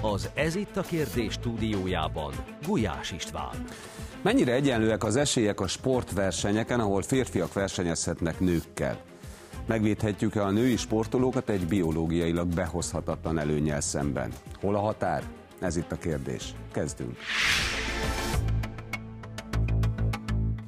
[0.00, 2.32] Az Ez itt a kérdés stúdiójában
[2.66, 3.64] Gulyás István.
[4.22, 9.00] Mennyire egyenlőek az esélyek a sportversenyeken, ahol férfiak versenyezhetnek nőkkel?
[9.66, 14.32] Megvédhetjük-e a női sportolókat egy biológiailag behozhatatlan előnyel szemben?
[14.60, 15.22] Hol a határ?
[15.60, 16.54] Ez itt a kérdés.
[16.72, 17.16] Kezdünk.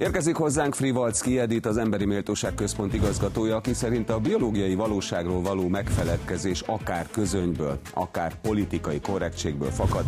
[0.00, 5.68] Érkezik hozzánk Frivalcki Edith, az Emberi Méltóság Központ igazgatója, aki szerint a biológiai valóságról való
[5.68, 10.04] megfeledkezés akár közönyből, akár politikai korrektségből fakad,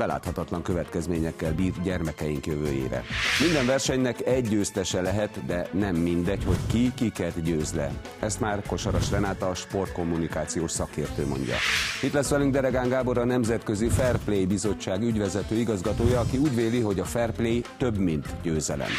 [0.00, 3.04] beláthatatlan következményekkel bír gyermekeink jövőjére.
[3.40, 7.92] Minden versenynek egy győztese lehet, de nem mindegy, hogy ki kiket győz le.
[8.18, 11.54] Ezt már Kosaras Renáta, a sportkommunikációs szakértő mondja.
[12.02, 16.80] Itt lesz velünk Deregán Gábor, a Nemzetközi Fair Play Bizottság ügyvezető igazgatója, aki úgy véli,
[16.80, 18.90] hogy a Fair Play több, mint győzelem.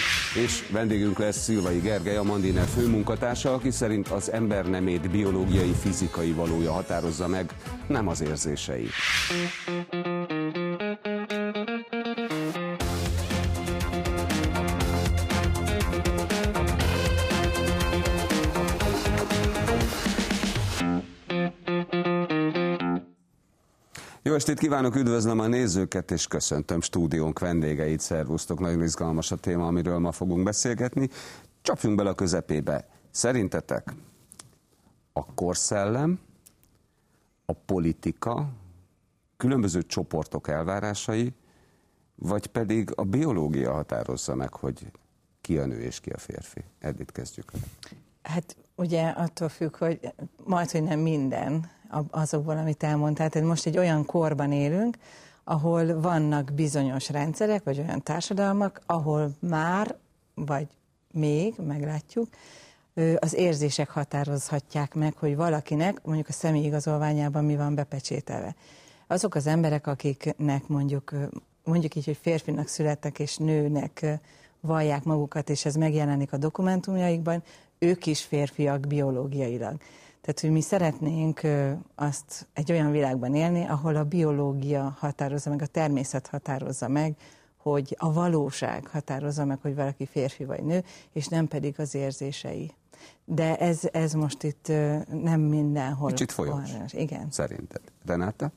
[0.46, 6.32] És vendégünk lesz Szilvai Gergely, a Mandiner főmunkatársa, aki szerint az ember nemét biológiai, fizikai
[6.32, 7.54] valója határozza meg,
[7.88, 8.88] nem az érzései.
[24.32, 29.68] Jó estét kívánok, üdvözlöm a nézőket, és köszöntöm stúdiónk vendégeit, szervusztok, nagyon izgalmas a téma,
[29.68, 31.10] amiről ma fogunk beszélgetni.
[31.62, 32.88] Csapjunk bele a közepébe.
[33.10, 33.94] Szerintetek
[35.14, 36.20] a korszellem,
[37.46, 38.50] a politika,
[39.38, 41.34] különböző csoportok elvárásai,
[42.16, 44.92] vagy pedig a biológia határozza meg, hogy
[45.42, 46.64] ki a nő és ki a férfi?
[46.80, 47.52] Edith, kezdjük.
[48.22, 50.14] Hát ugye attól függ, hogy
[50.46, 51.70] majd, hogy nem minden
[52.12, 53.30] azokból, amit elmondtál.
[53.30, 54.98] Tehát most egy olyan korban élünk,
[55.44, 59.96] ahol vannak bizonyos rendszerek, vagy olyan társadalmak, ahol már,
[60.34, 60.68] vagy
[61.12, 62.28] még, meglátjuk,
[63.20, 68.56] az érzések határozhatják meg, hogy valakinek mondjuk a személyigazolványában mi van bepecsételve.
[69.08, 71.14] Azok az emberek, akiknek mondjuk,
[71.64, 74.06] mondjuk így, hogy férfinak születtek és nőnek
[74.60, 77.44] vallják magukat, és ez megjelenik a dokumentumjaikban,
[77.80, 79.76] ők is férfiak biológiailag.
[80.22, 81.42] Tehát, hogy mi szeretnénk
[81.96, 87.16] azt egy olyan világban élni, ahol a biológia határozza meg, a természet határozza meg,
[87.58, 90.84] hogy a valóság határozza meg, hogy valaki férfi vagy nő,
[91.14, 92.72] és nem pedig az érzései.
[93.26, 94.68] De ez, ez most itt
[95.12, 96.10] nem mindenhol.
[96.10, 96.70] Kicsit folyos.
[96.92, 97.28] Igen.
[97.32, 97.82] Szerinted.
[98.06, 98.52] Renáta?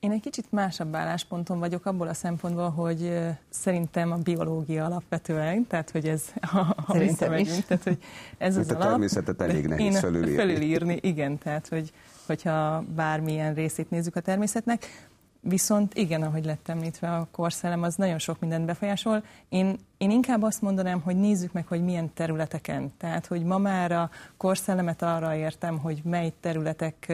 [0.00, 3.18] Én egy kicsit másabb állásponton vagyok abból a szempontból, hogy
[3.48, 7.98] szerintem a biológia alapvetően, tehát hogy ez, ha, ha visszamegyünk, tehát hogy
[8.38, 8.88] ez az a alap.
[8.88, 10.34] természetet elég nehéz fölülírni.
[10.34, 11.92] Fölülírni, igen, tehát hogy,
[12.26, 15.08] hogyha bármilyen részét nézzük a természetnek,
[15.42, 19.24] Viszont igen, ahogy lett említve, a korszellem az nagyon sok mindent befolyásol.
[19.48, 22.92] Én, én inkább azt mondanám, hogy nézzük meg, hogy milyen területeken.
[22.96, 27.12] Tehát, hogy ma már a korszellemet arra értem, hogy mely területek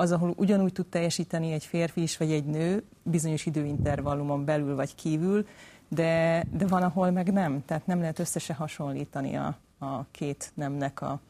[0.00, 4.94] az, ahol ugyanúgy tud teljesíteni egy férfi is, vagy egy nő, bizonyos időintervallumon belül vagy
[4.94, 5.46] kívül,
[5.88, 7.64] de, de van, ahol meg nem.
[7.64, 11.20] Tehát nem lehet összese hasonlítani a, a két nemnek a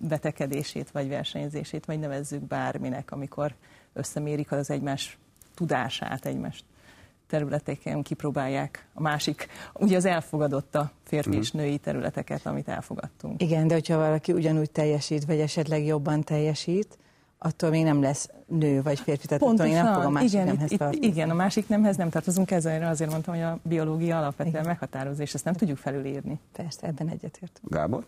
[0.00, 3.54] betekedését, vagy versenyzését, vagy nevezzük bárminek, amikor
[3.92, 5.18] összemérik az egymás
[5.54, 6.64] tudását, egymás
[7.26, 11.62] területeken kipróbálják a másik, ugye az elfogadott a férfi és mhm.
[11.62, 13.42] női területeket, amit elfogadtunk.
[13.42, 16.98] Igen, de hogyha valaki ugyanúgy teljesít, vagy esetleg jobban teljesít,
[17.42, 20.32] attól még nem lesz nő vagy férfi, tehát Pontosan, attól még nem fog a másik
[20.32, 23.58] igen, nemhez itt, itt, Igen, a másik nemhez nem tartozunk, ezzel azért mondtam, hogy a
[23.62, 26.40] biológia alapvetően meghatározó, és ezt nem tudjuk felülírni.
[26.52, 27.60] Persze, ebben egyetért.
[27.62, 28.04] Gábor?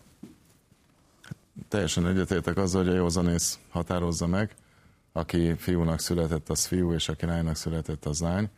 [1.67, 4.55] Teljesen egyetértek azzal, hogy a józanész határozza meg,
[5.11, 8.49] aki fiúnak született, az fiú, és aki lánynak született, az lány.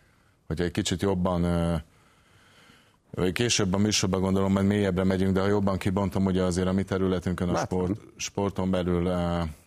[0.47, 1.43] Hogyha egy kicsit jobban
[3.33, 6.83] később a műsorban gondolom, majd mélyebbre megyünk, de ha jobban kibontom, ugye azért a mi
[6.83, 9.11] területünkön a sport, sporton belül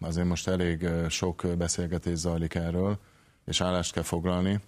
[0.01, 2.99] azért most elég sok beszélgetés zajlik erről,
[3.47, 4.61] és állást kell foglalni.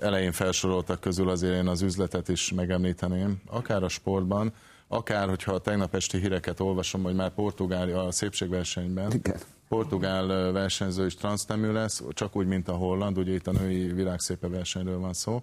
[0.00, 4.52] Elején felsoroltak közül azért én az üzletet is megemlíteném, akár a sportban,
[4.88, 9.36] akár hogyha a tegnap esti híreket olvasom, hogy már Portugália a szépségversenyben, Igen.
[9.68, 14.48] portugál versenyző is transznemű lesz, csak úgy, mint a holland, ugye itt a női világszépe
[14.48, 15.42] versenyről van szó,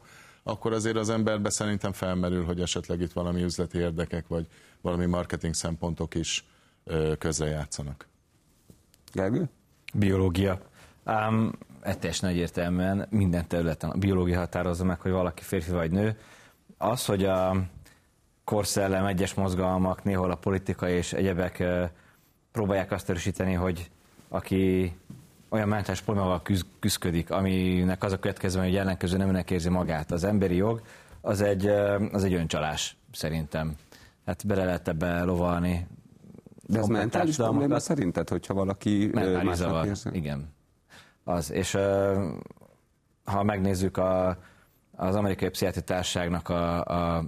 [0.49, 4.47] akkor azért az emberbe szerintem felmerül, hogy esetleg itt valami üzleti érdekek, vagy
[4.81, 6.45] valami marketing szempontok is
[7.17, 8.07] közrejátszanak.
[9.13, 9.49] Gergő?
[9.93, 10.59] Biológia.
[11.05, 11.51] Um,
[11.81, 16.17] teljesen egyértelműen minden területen a biológia határozza meg, hogy valaki férfi vagy nő.
[16.77, 17.55] Az, hogy a
[18.43, 21.63] korszellem, egyes mozgalmak, néhol a politika és egyebek
[22.51, 23.89] próbálják azt erősíteni, hogy
[24.27, 24.95] aki
[25.49, 30.11] olyan mentális problémával küzd, küzdködik, aminek az a következő, hogy ellenkező neműnek érzi magát.
[30.11, 30.81] Az emberi jog
[31.21, 31.65] az egy,
[32.11, 33.75] az egy öncsalás, szerintem.
[34.25, 35.87] Hát bele lehet ebbe lovalni.
[36.65, 40.09] De ez mentális probléma szerinted, hogyha valaki mentális zavar, érzi?
[40.11, 40.53] igen.
[41.23, 41.77] Az, és
[43.23, 44.37] ha megnézzük a,
[44.95, 47.23] az amerikai pszichiátri társaságnak a, a,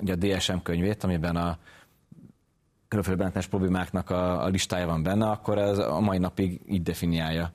[0.00, 1.58] ugye a DSM könyvét, amiben a
[2.88, 7.52] különféle benetnes problémáknak a, a listája van benne, akkor ez a mai napig így definiálja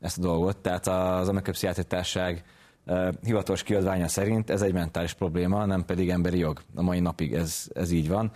[0.00, 0.56] ezt a dolgot.
[0.56, 2.44] Tehát az amerikai pszichiátri társaság
[3.22, 6.60] hivatalos kiadványa szerint ez egy mentális probléma, nem pedig emberi jog.
[6.74, 8.30] A mai napig ez, ez így van.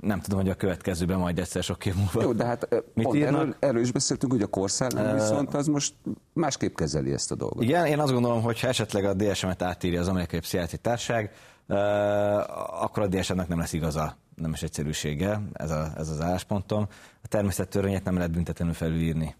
[0.00, 2.22] Nem tudom, hogy a következőben majd egyszer sok év múlva.
[2.22, 5.66] Jó, de hát Mit pont erről, erről is beszéltünk, hogy a korszállám uh, viszont az
[5.66, 5.94] most
[6.32, 7.62] másképp kezeli ezt a dolgot.
[7.62, 11.30] Igen, én azt gondolom, hogy ha esetleg a DSM-et átírja az amerikai pszichiátri társaság,
[11.68, 11.76] uh,
[12.82, 16.86] akkor a DSM-nek nem lesz igaza nemes egyszerűsége, ez, a, ez az álláspontom.
[17.22, 19.34] A természettörvényet nem lehet büntetlenül felülírni.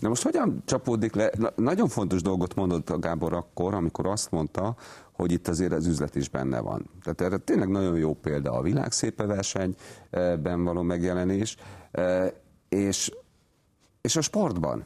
[0.00, 1.30] De most hogyan csapódik le?
[1.56, 4.76] Nagyon fontos dolgot mondott a Gábor akkor, amikor azt mondta,
[5.12, 6.90] hogy itt azért az üzlet is benne van.
[7.02, 11.56] Tehát erre tényleg nagyon jó példa a világszépe versenyben való megjelenés,
[11.92, 12.32] e,
[12.68, 13.10] és,
[14.00, 14.84] és a sportban.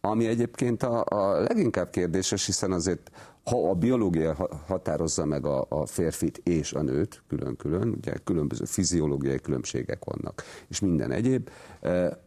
[0.00, 3.10] Ami egyébként a, a leginkább kérdéses, hiszen azért
[3.44, 9.40] ha a biológia határozza meg a, a férfit és a nőt külön-külön, ugye különböző fiziológiai
[9.40, 11.50] különbségek vannak, és minden egyéb,
[11.80, 12.18] e,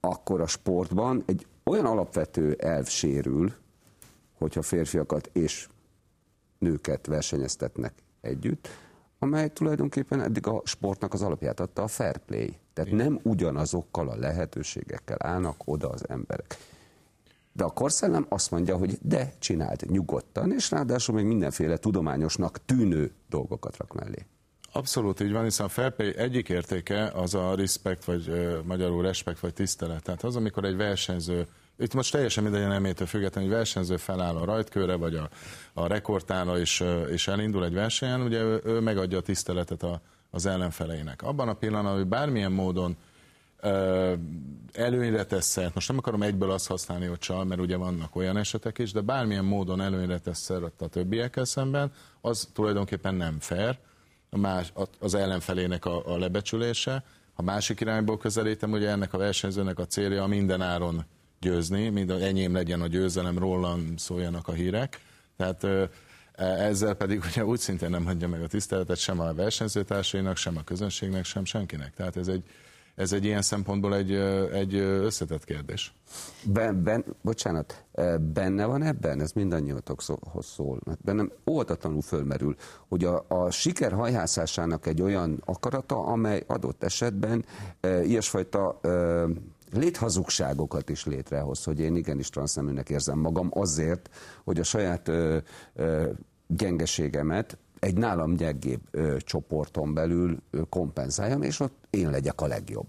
[0.00, 3.52] akkor a sportban egy olyan alapvető elv sérül,
[4.38, 5.68] hogyha férfiakat és
[6.58, 8.68] nőket versenyeztetnek együtt,
[9.18, 12.58] amely tulajdonképpen eddig a sportnak az alapját adta a fair play.
[12.72, 16.56] Tehát nem ugyanazokkal a lehetőségekkel állnak oda az emberek.
[17.60, 23.12] De a korszellem azt mondja, hogy de csináld nyugodtan, és ráadásul még mindenféle tudományosnak tűnő
[23.28, 24.26] dolgokat rak mellé.
[24.72, 29.40] Abszolút így van, hiszen a felpay egyik értéke az a respect, vagy uh, magyarul respect,
[29.40, 30.02] vagy tisztelet.
[30.02, 31.46] Tehát az, amikor egy versenyző,
[31.78, 35.28] itt most teljesen minden nemétől függetlenül, egy versenyző feláll a rajtkőre, vagy a,
[35.72, 40.46] a rekordtára, és, és elindul egy versenyen, ugye ő, ő megadja a tiszteletet a, az
[40.46, 41.22] ellenfeleinek.
[41.22, 42.96] Abban a pillanatban, hogy bármilyen módon
[44.72, 48.36] előnyre tesz szert, most nem akarom egyből azt használni, hogy csal, mert ugye vannak olyan
[48.36, 53.78] esetek is, de bármilyen módon előnyre tesz szert a többiekkel szemben, az tulajdonképpen nem fair,
[54.30, 57.04] a más, az ellenfelének a, a lebecsülése.
[57.34, 61.04] Ha másik irányból közelítem, ugye ennek a versenyzőnek a célja minden áron
[61.40, 65.00] győzni, mind enyém legyen a győzelem, rólam szóljanak a hírek.
[65.36, 65.90] Tehát e,
[66.44, 70.64] ezzel pedig ugye úgy szintén nem hagyja meg a tiszteletet sem a versenyzőtársainak, sem a
[70.64, 71.94] közönségnek, sem senkinek.
[71.94, 72.42] Tehát ez egy,
[73.00, 74.12] ez egy ilyen szempontból egy,
[74.52, 75.94] egy összetett kérdés.
[76.44, 77.84] Ben, ben, bocsánat,
[78.32, 82.56] benne van ebben, ez mindannyiatokhoz szól, mert bennem óvatatlanul fölmerül,
[82.88, 87.44] hogy a, a siker hajhászásának egy olyan akarata, amely adott esetben
[87.80, 88.88] e, ilyesfajta e,
[89.72, 94.10] léthazugságokat is létrehoz, hogy én igenis transzneműnek érzem magam azért,
[94.44, 95.36] hogy a saját ö,
[95.74, 96.10] ö,
[96.46, 102.86] gyengeségemet egy nálam gyengébb ö, csoporton belül ö, kompenzáljam, és ott én legyek a legjobb.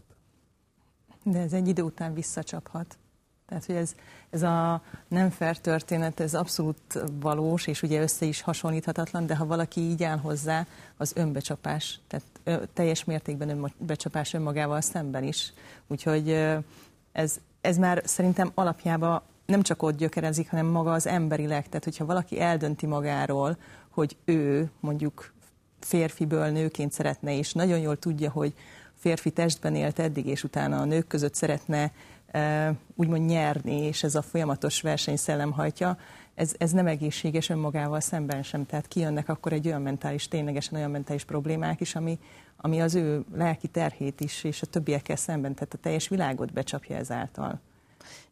[1.24, 2.98] De ez egy idő után visszacsaphat.
[3.48, 3.96] Tehát, hogy ez,
[4.30, 9.46] ez a nem fair történet, ez abszolút valós, és ugye össze is hasonlíthatatlan, de ha
[9.46, 10.68] valaki így áll hozzá,
[10.98, 13.50] az önbecsapás, tehát ö, teljes mértékben
[13.80, 15.54] önbecsapás önmagával szemben is.
[15.88, 16.58] Úgyhogy ö,
[17.12, 21.68] ez, ez már szerintem alapjában nem csak ott gyökerezik, hanem maga az emberileg.
[21.68, 23.58] Tehát, hogyha valaki eldönti magáról,
[23.92, 25.34] hogy ő mondjuk
[25.80, 28.54] férfiből nőként szeretne, és nagyon jól tudja, hogy
[28.96, 31.92] férfi testben élt eddig, és utána a nők között szeretne
[32.28, 35.98] e, úgymond nyerni, és ez a folyamatos versenyszellem hajtja,
[36.36, 38.66] ez, ez nem egészséges önmagával szemben sem.
[38.66, 42.20] Tehát kijönnek akkor egy olyan mentális, ténylegesen olyan mentális problémák is, ami,
[42.58, 46.96] ami az ő lelki terhét is, és a többiekkel szemben, tehát a teljes világot becsapja
[46.96, 47.60] ezáltal.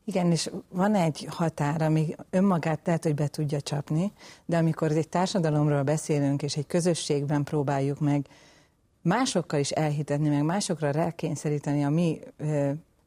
[0.10, 4.12] Igen, és van egy határ, ami önmagát lehet, hogy be tudja csapni,
[4.46, 8.26] de amikor egy társadalomról beszélünk, és egy közösségben próbáljuk meg
[9.02, 12.20] másokkal is elhitetni, meg másokra rákényszeríteni a mi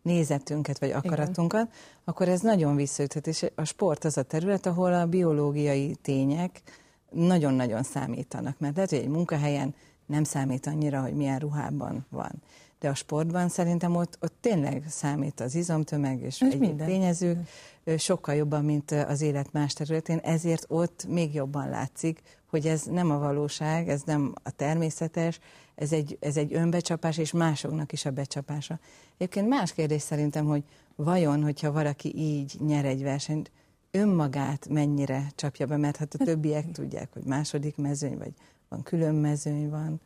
[0.02, 1.74] nézetünket, vagy akaratunkat, Igen.
[2.04, 6.62] akkor ez nagyon visszaüthet, és a sport az a terület, ahol a biológiai tények
[7.10, 9.74] nagyon-nagyon számítanak, mert lehet, hogy egy munkahelyen
[10.06, 12.42] nem számít annyira, hogy milyen ruhában van.
[12.82, 16.86] De a sportban szerintem ott, ott tényleg számít az izomtömeg és egy minden.
[16.86, 17.48] tényezők
[17.96, 22.20] sokkal jobban, mint az élet más területén, ezért ott még jobban látszik,
[22.50, 25.40] hogy ez nem a valóság, ez nem a természetes,
[25.74, 28.78] ez egy, ez egy önbecsapás, és másoknak is a becsapása.
[29.16, 30.62] Egyébként más kérdés szerintem, hogy
[30.96, 33.50] vajon, hogyha valaki így nyer egy versenyt,
[33.90, 38.32] önmagát mennyire csapja be, mert hát a többiek tudják, hogy második mezőny, vagy
[38.68, 40.00] van külön mezőny, van.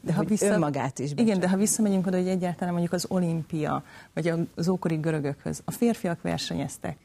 [0.00, 1.24] De ha vissza, önmagát is becsapja.
[1.24, 3.82] Igen, de ha visszamegyünk oda, hogy egyáltalán mondjuk az olimpia,
[4.14, 6.96] vagy az ókori görögökhöz, a férfiak versenyeztek,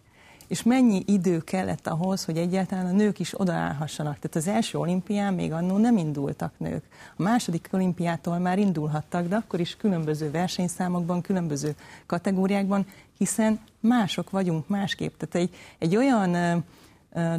[0.48, 4.20] és mennyi idő kellett ahhoz, hogy egyáltalán a nők is odaállhassanak.
[4.20, 6.84] Tehát az első olimpián még annó nem indultak nők.
[7.18, 12.86] A második olimpiától már indulhattak, de akkor is különböző versenyszámokban, különböző kategóriákban,
[13.18, 15.14] hiszen mások vagyunk másképp.
[15.18, 16.64] Tehát egy, egy olyan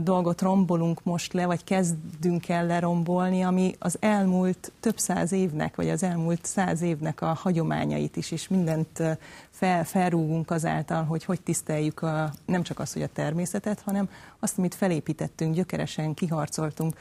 [0.02, 5.88] dolgot rombolunk most le, vagy kezdünk el lerombolni, ami az elmúlt több száz évnek, vagy
[5.88, 9.02] az elmúlt száz évnek a hagyományait is, és mindent
[9.50, 14.58] fel, felrúgunk azáltal, hogy hogy tiszteljük a, nem csak azt, hogy a természetet, hanem azt,
[14.58, 16.96] amit felépítettünk, gyökeresen kiharcoltunk.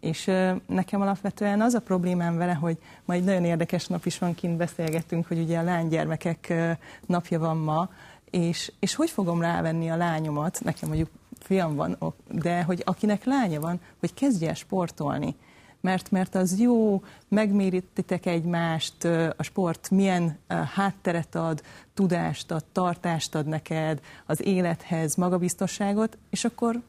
[0.00, 0.30] És
[0.66, 4.56] nekem alapvetően az a problémám vele, hogy ma egy nagyon érdekes nap is van, kint
[4.56, 6.52] beszélgettünk, hogy ugye a lánygyermekek
[7.06, 7.88] napja van ma,
[8.30, 11.10] és, és hogy fogom rávenni a lányomat, nekem mondjuk
[11.46, 11.96] fiam van,
[12.30, 15.34] de hogy akinek lánya van, hogy kezdje sportolni.
[15.80, 19.04] Mert, mert az jó, megmérítitek egymást,
[19.36, 20.38] a sport milyen
[20.74, 21.62] hátteret ad,
[21.94, 26.82] tudást ad, tartást ad neked, az élethez, magabiztosságot, és akkor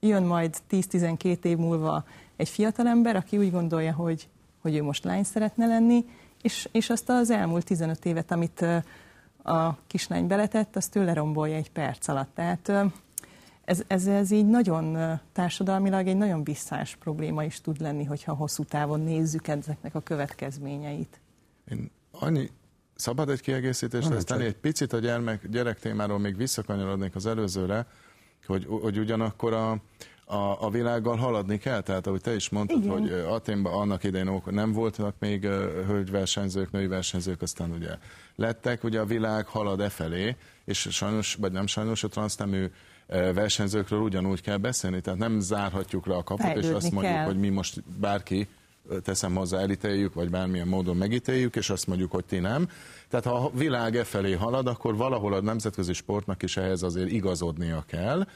[0.00, 2.04] jön majd 10-12 év múlva
[2.36, 4.28] egy fiatalember, aki úgy gondolja, hogy,
[4.62, 6.04] hogy ő most lány szeretne lenni,
[6.42, 8.64] és, és azt az elmúlt 15 évet, amit
[9.42, 12.34] a kislány beletett, azt tőle rombolja egy perc alatt.
[12.34, 12.72] Tehát
[13.72, 18.64] ez, ez, ez így nagyon társadalmilag egy nagyon visszás probléma is tud lenni, hogyha hosszú
[18.64, 21.20] távon nézzük ezeknek a következményeit.
[21.70, 22.50] Én annyi,
[22.94, 27.86] szabad egy kiegészítést ezt tenni, egy picit a gyermek, gyerek témáról még visszakanyarodnék az előzőre,
[28.46, 29.70] hogy, hogy ugyanakkor a,
[30.24, 32.98] a, a világgal haladni kell, tehát ahogy te is mondtad, Igen.
[32.98, 35.42] hogy Aténban annak idején nem voltak még
[35.86, 37.98] hölgyversenyzők, női versenyzők, aztán ugye
[38.36, 42.66] lettek, ugye a világ halad e felé, és sajnos, vagy nem sajnos, a transznemű
[43.34, 47.24] versenyzőkről ugyanúgy kell beszélni, tehát nem zárhatjuk le a kaput, Fejlődni és azt mondjuk, kell.
[47.24, 48.48] hogy mi most bárki
[49.02, 52.68] teszem hozzá, elítéljük, vagy bármilyen módon megítéljük, és azt mondjuk, hogy ti nem.
[53.08, 57.10] Tehát ha a világ e felé halad, akkor valahol a nemzetközi sportnak is ehhez azért
[57.10, 58.26] igazodnia kell,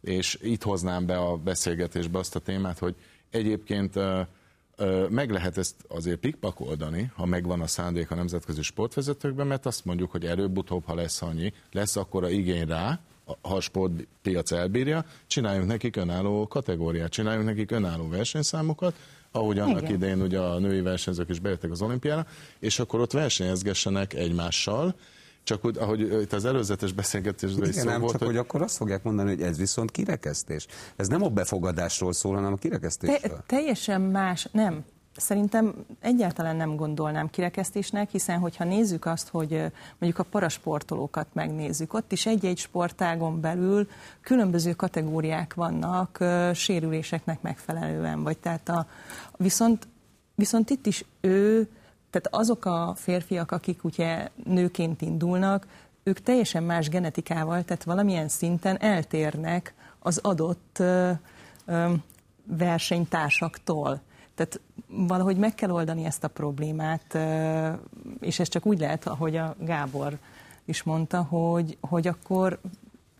[0.00, 2.94] és itt hoznám be a beszélgetésbe azt a témát, hogy
[3.30, 3.94] egyébként
[5.08, 10.10] meg lehet ezt azért pikpakoldani, ha megvan a szándék a nemzetközi sportvezetőkben, mert azt mondjuk,
[10.10, 15.96] hogy előbb-utóbb, ha lesz annyi, lesz akkora igény rá, ha a sportpiac elbírja, csináljunk nekik
[15.96, 18.94] önálló kategóriát, csináljunk nekik önálló versenyszámokat,
[19.30, 19.94] ahogy annak Igen.
[19.94, 22.26] idején ugye a női versenyzők is bejöttek az olimpiára,
[22.58, 24.94] és akkor ott versenyezgessenek egymással,
[25.44, 28.30] csak úgy, ahogy itt az előzetes beszélgetésben is szó nem, volt, csak hogy...
[28.30, 30.66] hogy akkor azt fogják mondani, hogy ez viszont kirekesztés.
[30.96, 33.36] Ez nem a befogadásról szól, hanem a kirekesztésről.
[33.36, 34.84] Te, teljesen más, nem.
[35.16, 39.50] Szerintem egyáltalán nem gondolnám kirekesztésnek, hiszen hogyha nézzük azt, hogy
[39.98, 43.88] mondjuk a parasportolókat megnézzük, ott is egy-egy sportágon belül
[44.20, 48.86] különböző kategóriák vannak sérüléseknek megfelelően, vagy tehát a,
[49.36, 49.88] viszont,
[50.34, 51.68] viszont itt is ő,
[52.10, 55.66] tehát azok a férfiak, akik ugye nőként indulnak,
[56.02, 61.10] ők teljesen más genetikával, tehát valamilyen szinten eltérnek az adott ö,
[61.66, 61.92] ö,
[62.44, 64.00] versenytársaktól.
[64.34, 67.18] Tehát valahogy meg kell oldani ezt a problémát,
[68.20, 70.18] és ez csak úgy lehet, ahogy a Gábor
[70.64, 72.60] is mondta, hogy, hogy akkor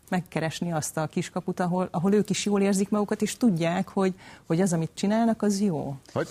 [0.08, 4.14] megkeresni azt a kiskaput, ahol, ahol ők is jól érzik magukat, és tudják, hogy,
[4.46, 5.96] hogy az, amit csinálnak, az jó.
[6.12, 6.28] Hogy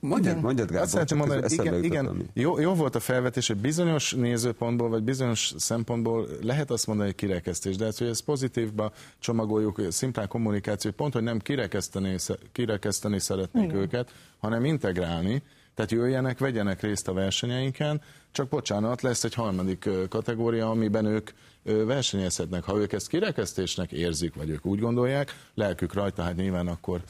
[0.00, 3.56] Mondjad, mondjad Gábor, Azt szeretném mondani, hogy igen, igen jó, jó volt a felvetés, hogy
[3.56, 8.92] bizonyos nézőpontból, vagy bizonyos szempontból lehet azt mondani, hogy kirekesztés, de hát, hogy ezt pozitívba
[9.18, 12.16] csomagoljuk, szimplán kommunikáció, pont, hogy nem kirekeszteni,
[12.52, 13.76] kirekeszteni szeretnék igen.
[13.76, 15.42] őket, hanem integrálni,
[15.74, 18.00] tehát jöjjenek, vegyenek részt a versenyeinken,
[18.32, 21.30] csak bocsánat, lesz egy harmadik kategória, amiben ők
[21.62, 22.64] versenyezhetnek.
[22.64, 27.00] Ha ők ezt kirekesztésnek érzik, vagy ők úgy gondolják, lelkük rajta, hát nyilván akkor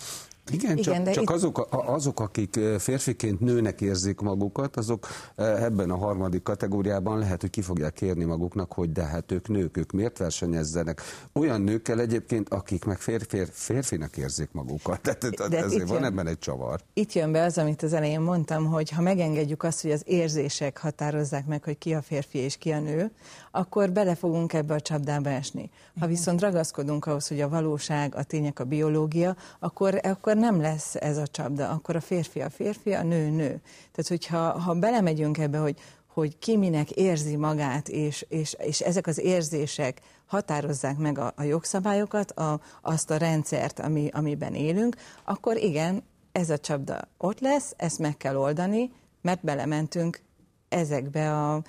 [0.53, 1.31] igen, Igen csak, csak itt...
[1.31, 7.61] azok, azok, akik férfiként nőnek érzik magukat, azok ebben a harmadik kategóriában lehet, hogy ki
[7.61, 11.01] fogják kérni maguknak, hogy de hát ők nők, ők miért versenyezzenek.
[11.33, 15.01] Olyan nőkkel egyébként, akik meg férfi, férfinak érzik magukat.
[15.19, 16.81] Tehát de ezért van jön, ebben egy csavar.
[16.95, 20.79] Itt jön be az, amit az elején mondtam, hogy ha megengedjük azt, hogy az érzések
[20.79, 23.11] határozzák meg, hogy ki a férfi és ki a nő,
[23.51, 25.71] akkor bele fogunk ebbe a csapdába esni.
[26.01, 30.95] Ha viszont ragaszkodunk ahhoz, hogy a valóság, a tények, a biológia, akkor, akkor nem lesz
[30.95, 33.61] ez a csapda, akkor a férfi a férfi, a nő nő.
[33.93, 35.77] Tehát, hogyha ha belemegyünk ebbe, hogy,
[36.07, 41.43] hogy ki minek érzi magát, és, és, és ezek az érzések határozzák meg a, a
[41.43, 46.03] jogszabályokat, a, azt a rendszert, ami, amiben élünk, akkor igen,
[46.33, 48.93] ez a csapda ott lesz, ezt meg kell oldani,
[49.23, 50.21] mert belementünk
[50.69, 51.63] ezekbe a,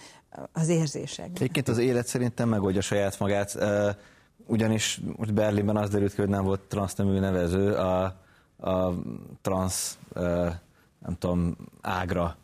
[0.51, 1.29] az érzések.
[1.33, 3.57] Egyébként az élet szerintem megoldja saját magát,
[4.45, 8.03] ugyanis most Berlinben az derült ki, hogy nem volt transznemű nevező, a,
[8.57, 8.93] a
[9.41, 9.97] transz,
[11.00, 12.38] nem tudom, ágra,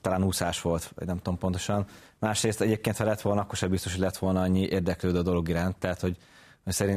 [0.00, 1.86] talán úszás volt, vagy nem tudom pontosan.
[2.18, 5.48] Másrészt egyébként, ha lett volna, akkor sem biztos, hogy lett volna annyi érdeklődő a dolog
[5.48, 6.16] iránt, tehát hogy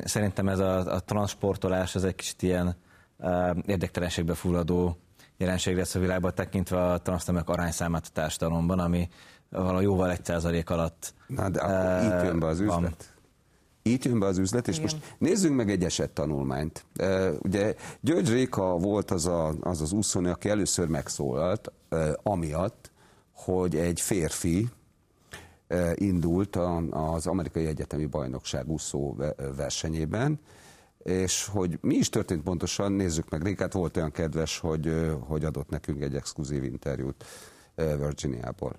[0.03, 2.75] szerintem ez a, a transportolás, ez egy kicsit ilyen
[3.65, 4.97] érdektelenségbe fulladó
[5.37, 9.09] jelenség lesz a világban, tekintve a transznemek arányszámát a társadalomban, ami
[9.49, 12.77] valahol jóval egy százalék alatt Na, de akkor itt jön be az van.
[12.83, 13.13] üzlet.
[13.81, 14.89] Itt jön be az üzlet, és Igen.
[14.91, 16.85] most nézzünk meg egy esettanulmányt.
[16.95, 22.91] E, Ugye György Réka volt az a, az, az úszónő, aki először megszólalt, e, amiatt,
[23.31, 24.67] hogy egy férfi
[25.67, 26.77] e, indult a,
[27.13, 30.39] az amerikai egyetemi bajnokság úszó ve- versenyében,
[31.03, 35.69] és hogy mi is történt pontosan, nézzük meg Rékát, volt olyan kedves, hogy, hogy adott
[35.69, 37.25] nekünk egy exkluzív interjút
[37.75, 38.75] Virginiából.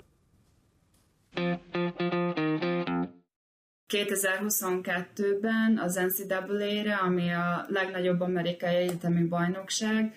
[3.93, 10.14] 2022-ben az NCAA-re, ami a legnagyobb amerikai egyetemi bajnokság,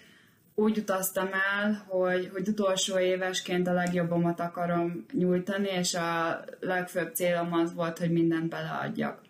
[0.55, 7.53] úgy utaztam el, hogy, hogy utolsó évesként a legjobbamat akarom nyújtani, és a legfőbb célom
[7.53, 9.21] az volt, hogy mindent beleadjak.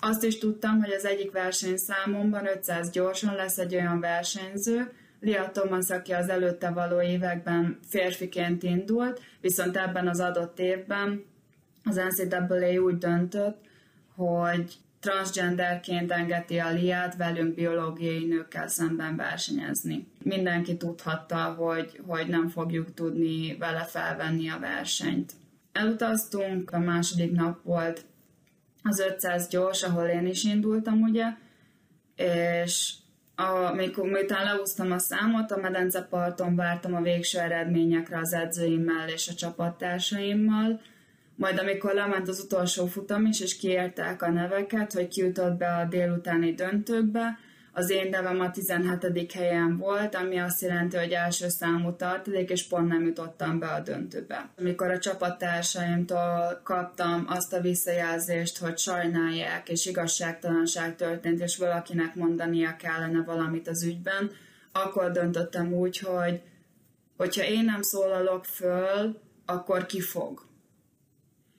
[0.00, 5.90] Azt is tudtam, hogy az egyik versenyszámomban 500 gyorsan lesz egy olyan versenyző, Lia Thomas,
[5.90, 11.24] aki az előtte való években férfiként indult, viszont ebben az adott évben
[11.84, 13.60] az NCAA úgy döntött,
[14.14, 20.06] hogy transgenderként engedi a Liát velünk biológiai nőkkel szemben versenyezni.
[20.22, 25.32] Mindenki tudhatta, hogy, hogy nem fogjuk tudni vele felvenni a versenyt.
[25.72, 28.04] Elutaztunk, a második nap volt
[28.82, 31.26] az 500 gyors, ahol én is indultam, ugye,
[32.16, 32.94] és
[33.36, 39.34] amikor miután leúztam a számot, a medenceparton vártam a végső eredményekre az edzőimmel és a
[39.34, 40.80] csapattársaimmal,
[41.34, 45.74] majd amikor lement az utolsó futam is, és kiérták a neveket, hogy ki jutott be
[45.74, 47.38] a délutáni döntőkbe,
[47.78, 49.32] az én nevem a 17.
[49.32, 53.80] helyen volt, ami azt jelenti, hogy első számú tartalék, és pont nem jutottam be a
[53.80, 54.50] döntőbe.
[54.58, 62.76] Amikor a csapattársaimtól kaptam azt a visszajelzést, hogy sajnálják, és igazságtalanság történt, és valakinek mondania
[62.76, 64.30] kellene valamit az ügyben,
[64.72, 66.40] akkor döntöttem úgy, hogy
[67.16, 70.46] hogyha én nem szólalok föl, akkor ki fog.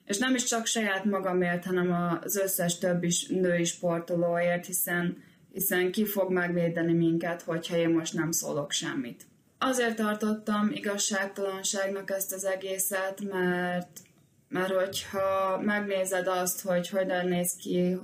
[0.04, 5.26] És nem is csak saját magamért, hanem az összes többi női sportolóért, hiszen
[5.58, 9.26] hiszen ki fog megvédeni minket, hogyha én most nem szólok semmit.
[9.58, 14.00] Azért tartottam igazságtalanságnak ezt az egészet, mert,
[14.48, 17.96] mert hogyha megnézed azt, hogy hogyan néz ki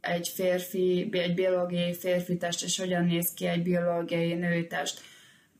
[0.00, 5.00] egy férfi, egy biológiai férfi test, és hogyan néz ki egy biológiai női test,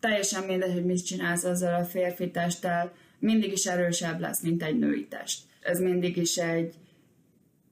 [0.01, 4.79] teljesen mindegy, hogy mit csinálsz ezzel a férfi testtel, mindig is erősebb lesz, mint egy
[4.79, 5.43] női test.
[5.61, 6.75] Ez mindig is egy,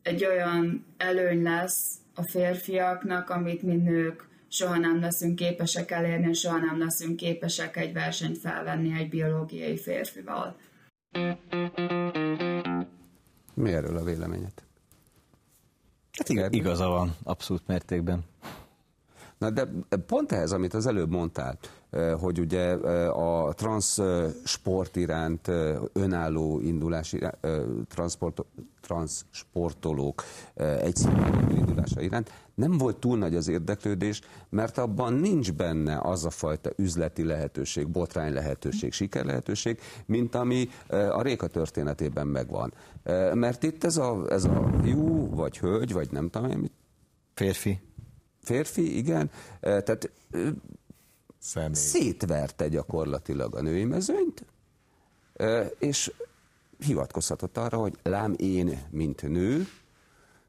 [0.03, 6.38] egy olyan előny lesz, a férfiaknak, amit mi nők soha nem leszünk képesek elérni, és
[6.38, 10.57] soha nem leszünk képesek egy versenyt felvenni egy biológiai férfival.
[13.55, 14.53] Mi erről a véleményed?
[16.18, 18.25] Hát igaz, igaza van, abszolút mértékben.
[19.40, 19.68] Na de
[20.07, 21.59] pont ehhez, amit az előbb mondtál,
[22.20, 22.72] hogy ugye
[23.09, 25.48] a transz eh, sport iránt
[25.92, 27.14] önálló indulás,
[27.88, 28.44] transport,
[28.81, 30.24] transzsportolók
[30.55, 36.31] egyszerű indulása iránt nem volt túl nagy az érdeklődés, mert abban nincs benne az a
[36.31, 42.72] fajta üzleti lehetőség, botrány lehetőség, siker lehetőség, mint ami a Réka történetében megvan.
[43.33, 46.72] Mert itt ez a, ez a jó, vagy hölgy, vagy nem tudom én mit,
[47.35, 47.81] Férfi.
[48.42, 50.11] Férfi, igen, tehát
[51.38, 51.74] Személy.
[51.74, 54.44] szétverte gyakorlatilag a női mezőnyt,
[55.79, 56.12] és
[56.79, 59.66] hivatkozhatott arra, hogy lám én, mint nő,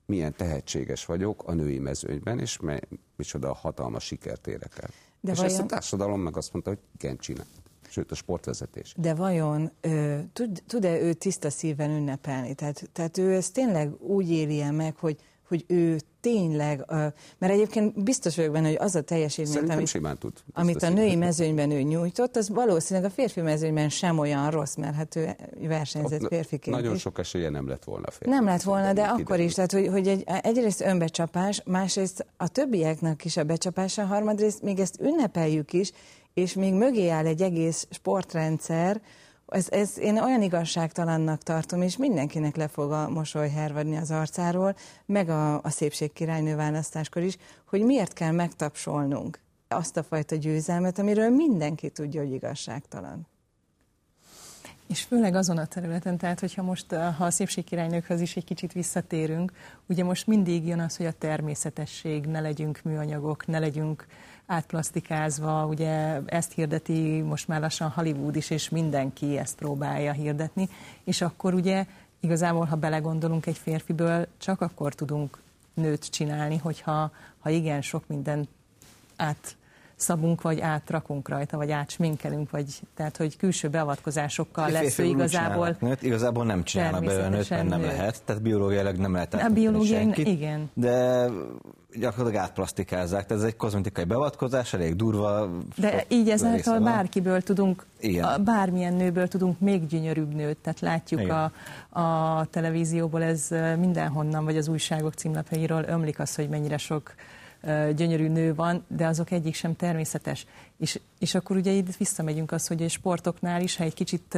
[0.06, 4.90] milyen tehetséges vagyok a női mezőnyben, és me- micsoda hatalmas sikert érek el.
[5.20, 7.46] De és vajon- ezt a társadalom meg azt mondta, hogy igen, csinál.
[7.90, 8.94] Sőt, a sportvezetés.
[8.98, 12.54] De vajon ö, tud, tud-e ő tiszta szíven ünnepelni?
[12.54, 15.20] Tehát, tehát ő ezt tényleg úgy éli meg, hogy,
[15.52, 16.86] hogy ő tényleg,
[17.38, 20.34] mert egyébként biztos vagyok benne, hogy az a teljesítmény, amit, tud.
[20.54, 24.96] amit a női mezőnyben ő nyújtott, az valószínűleg a férfi mezőnyben sem olyan rossz, mert
[24.96, 25.36] hát ő
[25.68, 27.02] versenyzett Ott férfiként Nagyon is.
[27.02, 28.30] sok esélye nem lett volna a férfi.
[28.30, 29.54] Nem lett volna, de akkor is.
[29.54, 35.00] Tehát, hogy, hogy egy, egyrészt önbecsapás, másrészt a többieknek is a becsapása, harmadrészt még ezt
[35.02, 35.92] ünnepeljük is,
[36.34, 39.02] és még mögé áll egy egész sportrendszer,
[39.52, 44.76] ez, ez én olyan igazságtalannak tartom, és mindenkinek le fog a mosoly hervadni az arcáról,
[45.06, 51.30] meg a, a szépségkirálynő választáskor is, hogy miért kell megtapsolnunk azt a fajta győzelmet, amiről
[51.30, 53.28] mindenki tudja, hogy igazságtalan.
[54.88, 58.72] És főleg azon a területen, tehát hogyha most, eh, ha a szépségkirálynőkhöz is egy kicsit
[58.72, 59.52] visszatérünk,
[59.88, 64.06] ugye most mindig jön az, hogy a természetesség, ne legyünk műanyagok, ne legyünk
[64.52, 70.70] átplasztikázva, ugye ezt hirdeti most már lassan Hollywood is, és mindenki ezt próbálja hirdetni,
[71.04, 71.86] és akkor ugye
[72.20, 75.38] igazából, ha belegondolunk egy férfiből, csak akkor tudunk
[75.74, 78.48] nőt csinálni, hogyha ha igen sok minden
[79.16, 79.56] át
[80.02, 85.76] szabunk, vagy átrakunk rajta, vagy átsminkelünk, vagy tehát, hogy külső beavatkozásokkal lesz ő igazából.
[85.80, 90.14] Nőt, igazából nem csinálnak belőle nőt, mert nem lehet, tehát biológiailag nem lehet A biológiai,
[90.16, 90.70] igen.
[90.74, 91.28] De
[91.94, 95.50] gyakorlatilag átplasztikázzák, tehát ez egy kozmetikai beavatkozás, elég durva.
[95.76, 98.44] De így ezáltal bárkiből tudunk, Igen.
[98.44, 101.52] bármilyen nőből tudunk még gyönyörűbb nőt, tehát látjuk a,
[102.00, 107.14] a televízióból, ez mindenhonnan, vagy az újságok címlapjairól ömlik az, hogy mennyire sok
[107.96, 110.46] gyönyörű nő van, de azok egyik sem természetes.
[110.78, 114.38] És, és akkor ugye itt visszamegyünk az, hogy a sportoknál is, ha egy kicsit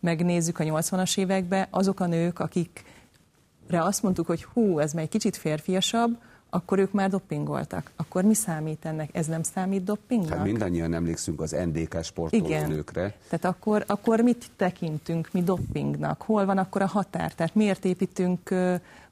[0.00, 5.08] megnézzük a 80-as években, azok a nők, akikre azt mondtuk, hogy hú, ez már egy
[5.08, 6.18] kicsit férfiasabb,
[6.50, 7.90] akkor ők már doppingoltak.
[7.96, 9.10] Akkor mi számít ennek?
[9.12, 10.36] Ez nem számít doppingnak?
[10.36, 13.14] Hát mindannyian emlékszünk az NDK sportolónőkre.
[13.28, 16.22] Tehát akkor, akkor mit tekintünk mi doppingnak?
[16.22, 17.32] Hol van akkor a határ?
[17.32, 18.54] Tehát miért építünk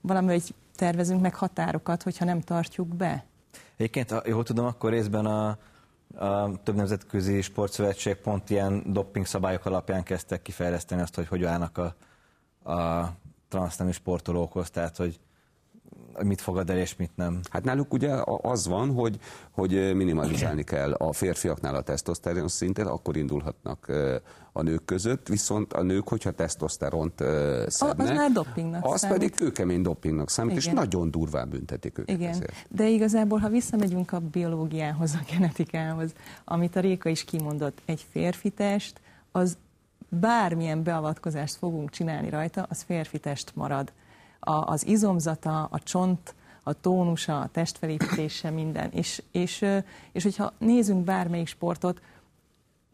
[0.00, 0.40] valami,
[0.76, 3.24] tervezünk meg határokat, hogyha nem tartjuk be?
[3.76, 5.48] Egyébként, jól tudom, akkor részben a,
[6.14, 11.78] a több nemzetközi sportszövetség pont ilyen dopping szabályok alapján kezdtek kifejleszteni azt, hogy hogy állnak
[11.78, 11.94] a,
[12.72, 13.12] a
[13.48, 15.20] transznemű sportolókhoz, tehát hogy
[16.22, 17.40] mit fogad el és mit nem.
[17.50, 19.18] Hát náluk ugye az van, hogy,
[19.50, 23.92] hogy minimalizálni kell a férfiaknál a tesztoszteron szintet, akkor indulhatnak
[24.52, 27.18] a nők között, viszont a nők, hogyha tesztoszteront
[27.66, 29.16] szednek, az már dopingnak az számít.
[29.16, 30.64] pedig kőkemény dopingnak számít, Igen.
[30.64, 32.30] és nagyon durván büntetik őket Igen.
[32.30, 32.66] ezért.
[32.68, 36.12] De igazából, ha visszamegyünk a biológiához, a genetikához,
[36.44, 39.00] amit a Réka is kimondott, egy férfi test,
[39.32, 39.56] az
[40.08, 43.92] bármilyen beavatkozást fogunk csinálni rajta, az férfi test marad
[44.38, 48.90] a, az izomzata, a csont, a tónusa, a testfelépítése, minden.
[48.90, 49.64] És, és,
[50.12, 52.00] és hogyha nézünk bármelyik sportot,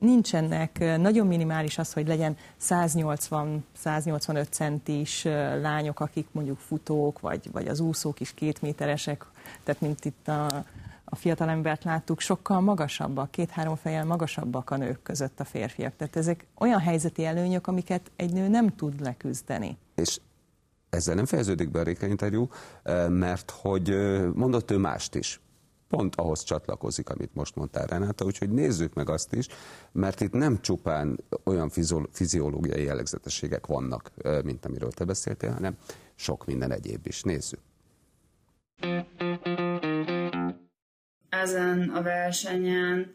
[0.02, 5.24] nincsenek, nagyon minimális az, hogy legyen 180-185 centis
[5.60, 9.26] lányok, akik mondjuk futók, vagy, vagy az úszók is két méteresek,
[9.64, 10.64] tehát mint itt a,
[11.04, 15.96] a fiatalembert láttuk, sokkal magasabbak, két-három fejjel magasabbak a nők között a férfiak.
[15.96, 19.76] Tehát ezek olyan helyzeti előnyök, amiket egy nő nem tud leküzdeni.
[19.94, 20.20] És
[20.92, 22.48] ezzel nem fejeződik be a Réka interjú,
[23.08, 23.88] mert hogy
[24.34, 25.40] mondott ő mást is.
[25.88, 29.46] Pont ahhoz csatlakozik, amit most mondtál Renáta, úgyhogy nézzük meg azt is,
[29.92, 31.70] mert itt nem csupán olyan
[32.10, 34.10] fiziológiai jellegzetességek vannak,
[34.44, 35.76] mint amiről te beszéltél, hanem
[36.14, 37.22] sok minden egyéb is.
[37.22, 37.60] Nézzük.
[41.28, 43.14] Ezen a versenyen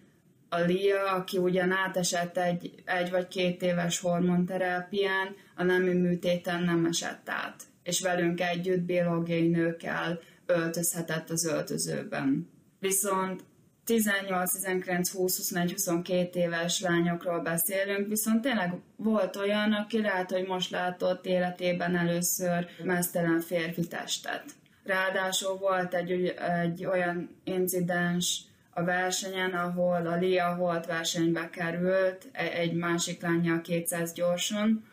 [0.50, 6.86] a Lia, aki ugyan átesett egy, egy vagy két éves hormonterápián, a nemi műtéten nem
[6.86, 12.50] esett át, és velünk együtt biológiai nőkkel öltözhetett az öltözőben.
[12.80, 13.44] Viszont
[13.88, 20.48] 18, 19, 20, 21, 22 éves lányokról beszélünk, viszont tényleg volt olyan, aki lehet, hogy
[20.48, 24.44] most látott életében először mesztelen férfi testet.
[24.84, 28.42] Ráadásul volt egy, egy olyan incidens,
[28.78, 34.86] a versenyen, ahol a Lia Holt versenybe került, e- egy másik lánya 200 gyorsan,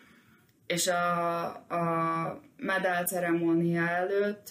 [0.66, 4.50] és a, a medál ceremónia előtt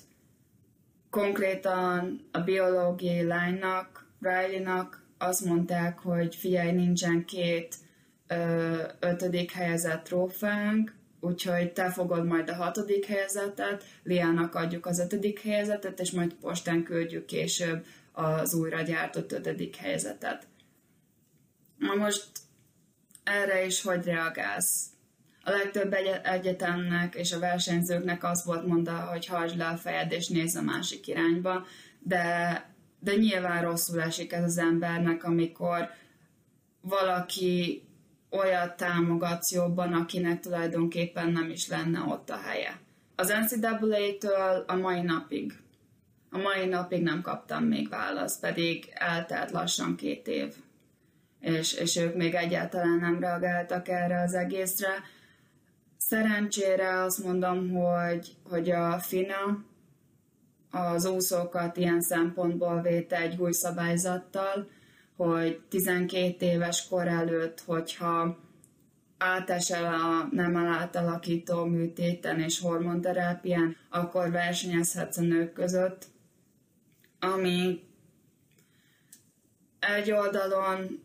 [1.09, 7.75] konkrétan a biológiai lánynak, Riley-nak azt mondták, hogy figyelj, nincsen két
[8.27, 15.41] ö, ötödik helyezett trófeánk, úgyhogy te fogod majd a hatodik helyezetet, Liának adjuk az ötödik
[15.41, 20.47] helyezetet, és majd postán küldjük később az újra gyártott ötödik helyzetet.
[21.77, 22.27] Na most
[23.23, 24.85] erre is hogy reagálsz?
[25.43, 30.27] A legtöbb egyetemnek és a versenyzőknek az volt mondva, hogy hajtsd le a fejed és
[30.27, 31.65] nézz a másik irányba,
[31.99, 32.65] de,
[32.99, 35.89] de nyilván rosszul esik ez az embernek, amikor
[36.81, 37.83] valaki
[38.29, 42.79] olyat támogatsz jobban, akinek tulajdonképpen nem is lenne ott a helye.
[43.15, 45.62] Az NCAA-től a mai napig
[46.33, 50.55] a mai napig nem kaptam még választ, pedig eltelt lassan két év.
[51.39, 54.89] És, és ők még egyáltalán nem reagáltak erre az egészre.
[55.97, 59.63] Szerencsére azt mondom, hogy, hogy a FINA
[60.71, 64.69] az úszókat ilyen szempontból véte egy új szabályzattal,
[65.15, 68.37] hogy 12 éves kor előtt, hogyha
[69.17, 76.11] átesel a nem átalakító műtéten és hormonterápián, akkor versenyezhetsz a nők között,
[77.23, 77.83] ami
[79.79, 81.03] egy oldalon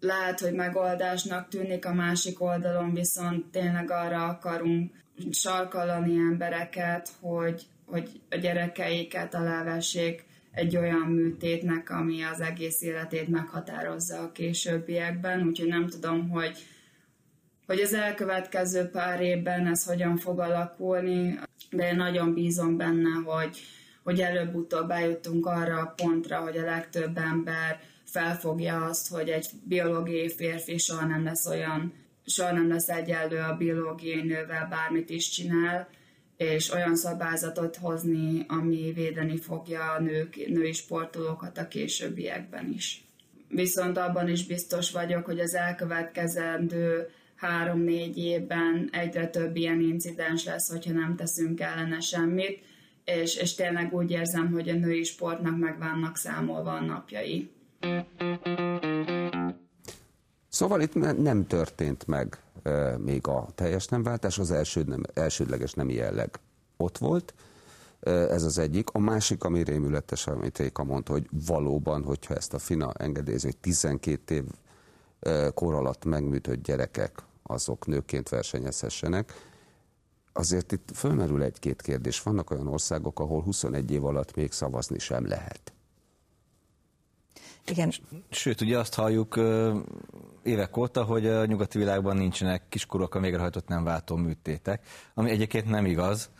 [0.00, 4.92] lehet, hogy megoldásnak tűnik, a másik oldalon viszont tényleg arra akarunk
[5.30, 14.22] sarkalani embereket, hogy, hogy a gyerekeiket alávessék egy olyan műtétnek, ami az egész életét meghatározza
[14.22, 16.58] a későbbiekben, úgyhogy nem tudom, hogy,
[17.66, 21.38] hogy az elkövetkező pár évben ez hogyan fog alakulni,
[21.70, 23.58] de én nagyon bízom benne, hogy,
[24.02, 30.28] hogy előbb-utóbb eljuttunk arra a pontra, hogy a legtöbb ember felfogja azt, hogy egy biológiai
[30.28, 31.92] férfi soha nem lesz olyan,
[32.26, 35.88] soha nem lesz egyenlő a biológiai nővel, bármit is csinál,
[36.36, 43.04] és olyan szabályzatot hozni, ami védeni fogja a nők, női sportolókat a későbbiekben is.
[43.48, 50.70] Viszont abban is biztos vagyok, hogy az elkövetkezendő három-négy évben egyre több ilyen incidens lesz,
[50.70, 52.60] hogyha nem teszünk ellene semmit,
[53.04, 57.50] és, és tényleg úgy érzem, hogy a női sportnak meg vannak számolva a napjai.
[60.48, 65.90] Szóval itt nem történt meg e, még a teljes nemváltás, az első nem, elsődleges nem
[65.90, 66.30] jelleg
[66.76, 67.34] ott volt,
[68.00, 68.90] e, ez az egyik.
[68.90, 73.56] A másik, ami rémületes, amit Réka mondta, hogy valóban, hogyha ezt a FINA engedélyezi, hogy
[73.56, 74.44] 12 év
[75.20, 79.32] e, kor alatt megműtött gyerekek, azok nőként versenyezhessenek,
[80.32, 82.22] azért itt fölmerül egy-két kérdés.
[82.22, 85.72] Vannak olyan országok, ahol 21 év alatt még szavazni sem lehet.
[87.66, 87.92] Igen.
[88.30, 89.40] Sőt, ugye azt halljuk
[90.42, 95.68] évek óta, hogy a nyugati világban nincsenek kiskorúak a végrehajtott nem váltó műtétek, ami egyébként
[95.68, 96.30] nem igaz.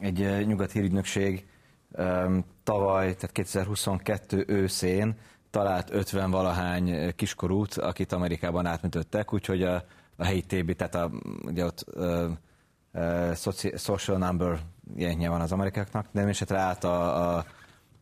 [0.00, 1.46] Egy nyugati hírügynökség
[2.62, 5.16] tavaly, tehát 2022 őszén
[5.50, 9.84] talált 50 valahány kiskorút, akit Amerikában átműtöttek, úgyhogy a,
[10.22, 11.10] a helyi TB, tehát a,
[11.44, 12.30] ugye ott uh,
[12.92, 14.60] uh, social number
[14.96, 17.44] ilyenje van az amerikáknak, de esetre át a, a,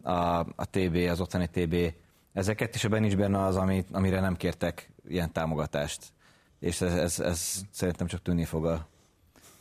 [0.03, 1.95] a, a TB, az ottani TB
[2.33, 6.13] ezeket, és ebben nincs benne az, ami, amire nem kértek ilyen támogatást.
[6.59, 8.87] És ez, ez, ez szerintem csak tűnni fog a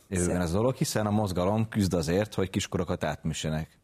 [0.08, 3.78] jövőben ez a dolog, hiszen a mozgalom küzd azért, hogy kiskorokat átműssenek.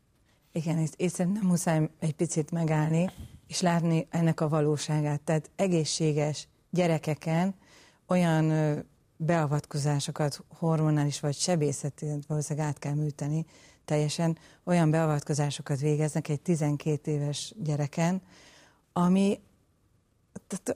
[0.52, 3.10] Igen, és, és szerintem muszáj egy picit megállni,
[3.46, 5.20] és látni ennek a valóságát.
[5.20, 7.54] Tehát egészséges gyerekeken
[8.06, 8.52] olyan
[9.16, 13.46] beavatkozásokat, hormonális vagy sebészeti, valószínűleg át kell műteni
[13.84, 18.22] teljesen, olyan beavatkozásokat végeznek egy 12 éves gyereken,
[18.92, 19.40] ami,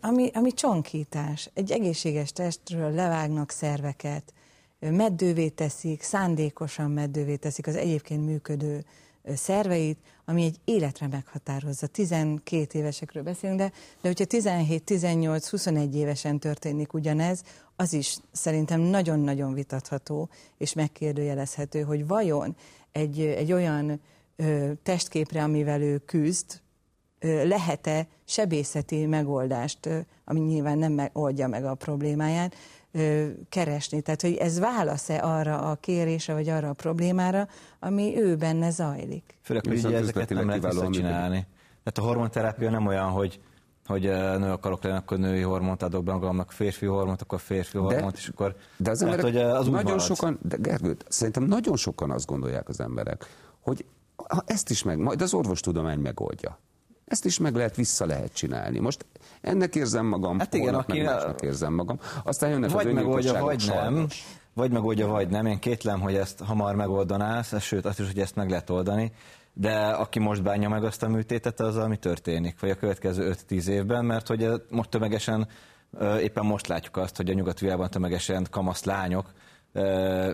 [0.01, 1.51] ami, ami csonkítás.
[1.55, 4.33] Egy egészséges testről levágnak szerveket,
[4.79, 8.85] meddővé teszik, szándékosan meddővé teszik az egyébként működő
[9.35, 11.87] szerveit, ami egy életre meghatározza.
[11.87, 17.42] 12 évesekről beszélünk, de, de hogyha 17, 18, 21 évesen történik ugyanez,
[17.76, 20.28] az is szerintem nagyon-nagyon vitatható
[20.59, 22.56] és megkérdőjelezhető, hogy vajon
[22.92, 24.00] egy, egy olyan
[24.37, 26.61] ö, testképre, amivel ő küzd,
[27.22, 29.88] lehet-e sebészeti megoldást,
[30.24, 32.54] ami nyilván nem oldja meg a problémáját,
[33.48, 34.00] keresni.
[34.00, 37.48] Tehát, hogy ez válasz-e arra a kérésre, vagy arra a problémára,
[37.81, 39.38] ami ő benne zajlik.
[39.42, 41.46] Főleg, hogy ugye ezeket nem lehet visszacsinálni.
[41.83, 43.40] Tehát a hormonterápia nem olyan, hogy
[43.87, 44.03] hogy
[44.38, 48.16] nő akarok lenni, akkor női hormont adok be magamnak, férfi hormont, akkor férfi de, hormont,
[48.16, 48.57] és akkor...
[48.76, 52.81] De az emberek hogy az nagyon sokan, de Gergő, szerintem nagyon sokan azt gondolják az
[52.81, 53.26] emberek,
[53.61, 53.85] hogy
[54.29, 56.59] ha ezt is meg, majd az orvostudomány megoldja.
[57.11, 58.79] Ezt is meg lehet, vissza lehet csinálni.
[58.79, 59.07] Most
[59.40, 61.99] ennek érzem magam, hát igen, aki meg másnak érzem magam.
[62.25, 63.94] Aztán jönnek vagy az megoldja, vagy sajnos.
[63.94, 64.07] nem.
[64.55, 65.46] Vagy megoldja, vagy nem.
[65.46, 69.12] Én kétlem, hogy ezt hamar megoldaná, sőt azt is, hogy ezt meg lehet oldani.
[69.53, 73.66] De aki most bánja meg azt a műtétet, az ami történik, vagy a következő 5-10
[73.66, 75.49] évben, mert hogy most tömegesen,
[76.20, 79.33] éppen most látjuk azt, hogy a nyugat tömegesen kamasz lányok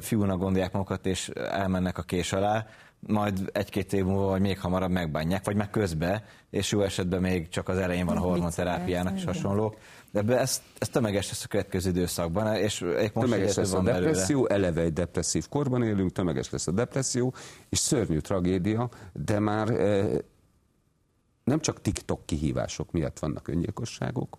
[0.01, 2.67] fiúnak gondolják magukat, és elmennek a kés alá,
[3.07, 7.49] majd egy-két év múlva, vagy még hamarabb megbánják, vagy meg közbe, és jó esetben még
[7.49, 9.75] csak az elején van a hormonterápiának és hasonló.
[10.11, 14.67] De ez, ez tömeges lesz a következő időszakban, és most tömeges lesz a depresszió, belőle.
[14.67, 17.35] eleve egy depresszív korban élünk, tömeges lesz a depresszió,
[17.69, 20.19] és szörnyű tragédia, de már eh,
[21.45, 24.39] nem csak TikTok kihívások miatt vannak öngyilkosságok,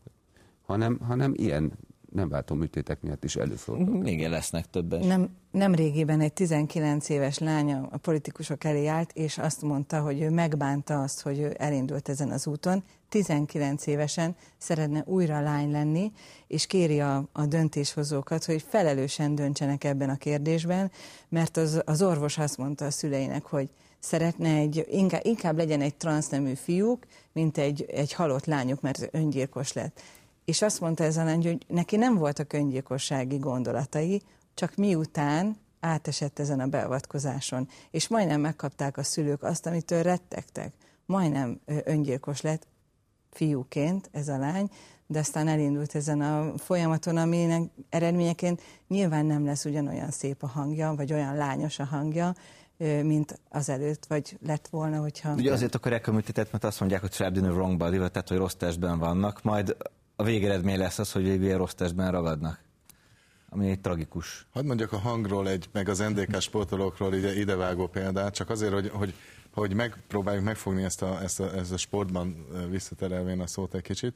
[0.66, 1.72] hanem, hanem ilyen
[2.18, 4.06] nem váltom műtétek miatt is előfordul.
[4.06, 5.06] Igen, lesznek többen.
[5.06, 10.22] Nem, nem régiben egy 19 éves lánya a politikusok elé állt, és azt mondta, hogy
[10.22, 12.84] ő megbánta azt, hogy ő elindult ezen az úton.
[13.10, 16.12] 19 évesen szeretne újra lány lenni,
[16.48, 20.92] és kéri a, a döntéshozókat, hogy felelősen döntsenek ebben a kérdésben,
[21.30, 25.96] mert az, az orvos azt mondta a szüleinek, hogy szeretne egy, inkább, inkább legyen egy
[25.96, 30.02] transznemű fiúk, mint egy, egy halott lányuk, mert öngyilkos lett
[30.48, 34.22] és azt mondta ez a lány, hogy neki nem voltak öngyilkossági gondolatai,
[34.54, 40.74] csak miután átesett ezen a beavatkozáson, és majdnem megkapták a szülők azt, amitől rettegtek.
[41.06, 42.68] Majdnem öngyilkos lett
[43.32, 44.70] fiúként ez a lány,
[45.08, 50.94] de aztán elindult ezen a folyamaton, aminek eredményeként nyilván nem lesz ugyanolyan szép a hangja,
[50.96, 52.36] vagy olyan lányos a hangja,
[53.04, 55.34] mint az előtt, vagy lett volna, hogyha...
[55.34, 58.28] Ugye azért akarják a műtétet, mert azt mondják, hogy trapped in a wrong body, tehát
[58.28, 59.76] hogy rossz testben vannak, majd
[60.20, 62.60] a végeredmény lesz az, hogy végül rossz testben ragadnak.
[63.50, 64.48] ami egy tragikus.
[64.52, 68.90] Hadd mondjak a hangról egy, meg az NDK sportolókról ide, idevágó példát, csak azért, hogy,
[68.90, 69.14] hogy,
[69.54, 74.14] hogy megpróbáljuk megfogni ezt a, ezt a, ezt a sportban visszaterelvén a szót egy kicsit.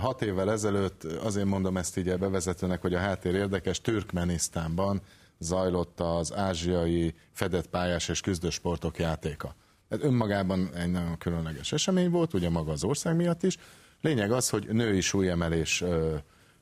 [0.00, 5.00] Hat évvel ezelőtt, azért mondom ezt így bevezetőnek, hogy a háttér érdekes, Türkmenisztánban
[5.38, 9.54] zajlott az ázsiai fedett pályás és küzdősportok játéka.
[9.88, 13.56] Ez önmagában egy nagyon különleges esemény volt, ugye maga az ország miatt is.
[14.00, 15.84] Lényeg az, hogy női súlyemelés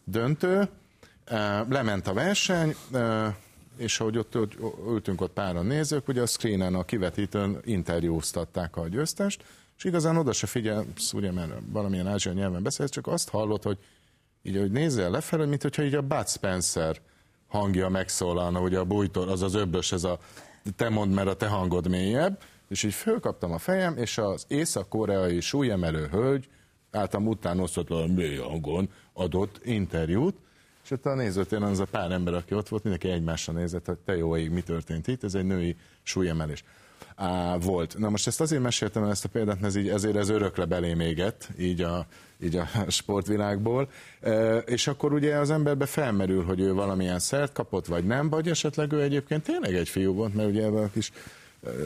[0.05, 0.69] döntő,
[1.69, 2.75] lement a verseny,
[3.77, 4.55] és ahogy ott, ott
[4.87, 9.45] ültünk ott páran nézők, ugye a screenen, a kivetítőn interjúztatták a győztest,
[9.77, 13.79] és igazán oda se figyelsz, ugye, mert valamilyen ázsiai nyelven beszélsz, csak azt hallott, hogy
[14.43, 17.01] így, hogy nézzel lefelé, mint hogyha így a Bud Spencer
[17.49, 20.19] hangja megszólalna, ugye a bújtól, az az öbbös, ez a
[20.77, 25.41] te mondd, mert a te hangod mélyebb, és így fölkaptam a fejem, és az észak-koreai
[25.41, 26.49] súlyemelő hölgy
[26.91, 30.35] általán utánosztatlan mély hangon adott interjút,
[30.85, 33.99] és ott a nézőtéren az a pár ember, aki ott volt, mindenki egymásra nézett, hogy
[33.99, 36.65] te jó ég, mi történt itt, ez egy női súlyemelés.
[37.17, 37.99] Á, volt.
[37.99, 40.65] Na most ezt azért meséltem el ezt a példát, mert ez így, ezért ez örökre
[40.65, 42.07] belém égett, így a,
[42.43, 43.89] így a sportvilágból,
[44.21, 48.49] e, és akkor ugye az emberbe felmerül, hogy ő valamilyen szert kapott, vagy nem, vagy
[48.49, 51.11] esetleg ő egyébként tényleg egy fiú volt, mert ugye a kis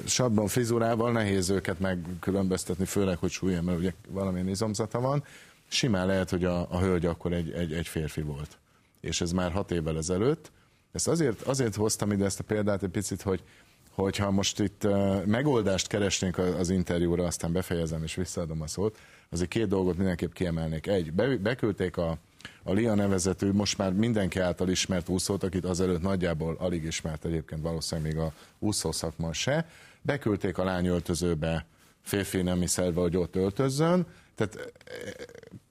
[0.06, 5.24] sabban frizurával nehéz őket megkülönböztetni, főleg, hogy súlya, mert ugye valamilyen izomzata van.
[5.68, 8.58] Simán lehet, hogy a, a hölgy akkor egy, egy, egy férfi volt.
[9.00, 10.50] És ez már hat évvel ezelőtt.
[10.92, 13.42] Ezt azért, azért hoztam ide ezt a példát egy picit, hogy,
[13.90, 14.87] hogyha most itt
[15.26, 18.98] megoldást keresnénk az interjúra, aztán befejezem és visszaadom a szót,
[19.30, 20.87] azért két dolgot mindenképp kiemelnék.
[20.87, 22.18] Egy, beküldték a,
[22.62, 27.62] a Lia nevezető, most már mindenki által ismert úszót, akit azelőtt nagyjából alig ismert egyébként
[27.62, 29.66] valószínűleg még a úszó szakma se,
[30.03, 31.66] beküldték a lány öltözőbe.
[32.03, 34.72] Férfi nemi szerve, hogy ott öltözzön, tehát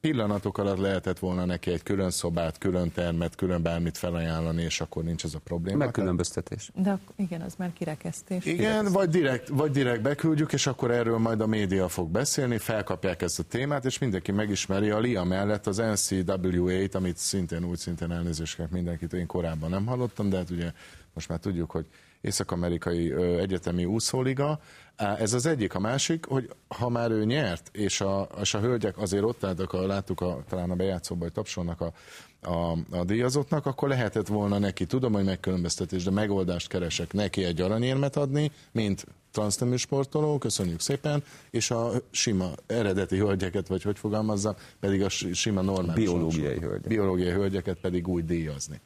[0.02, 5.04] pillanatok alatt lehetett volna neki egy külön szobát, külön termet, külön bármit felajánlani, és akkor
[5.04, 5.78] nincs ez a probléma.
[5.78, 6.72] Megkülönböztetés.
[6.76, 8.46] De igen, az már kirekesztés.
[8.46, 8.94] Igen, kirekesztés.
[8.94, 13.40] vagy direkt, vagy direkt beküldjük, és akkor erről majd a média fog beszélni, felkapják ezt
[13.40, 18.70] a témát, és mindenki megismeri a LIA mellett az NCAA-t, amit szintén úgy szintén elnézést
[18.70, 20.72] mindenkit, én korábban nem hallottam, de hát ugye
[21.14, 21.86] most már tudjuk, hogy
[22.22, 24.60] Észak-Amerikai Egyetemi Úszóliga.
[25.02, 25.76] Ez az egyik.
[25.76, 29.74] A másik, hogy ha már ő nyert, és a, és a hölgyek azért ott álltak,
[29.74, 31.94] a, láttuk a, talán a bejátszóban, hogy tapsolnak a,
[32.42, 37.62] a, a díjazottnak, akkor lehetett volna neki, tudom, hogy megkülönböztetés, de megoldást keresek neki egy
[37.62, 44.56] aranyérmet adni, mint transznemű sportoló, köszönjük szépen, és a sima eredeti hölgyeket, vagy hogy fogalmazzam,
[44.80, 46.88] pedig a sima normális biológiai hölgyek.
[46.88, 48.82] biológiai hölgyeket pedig úgy díjazni.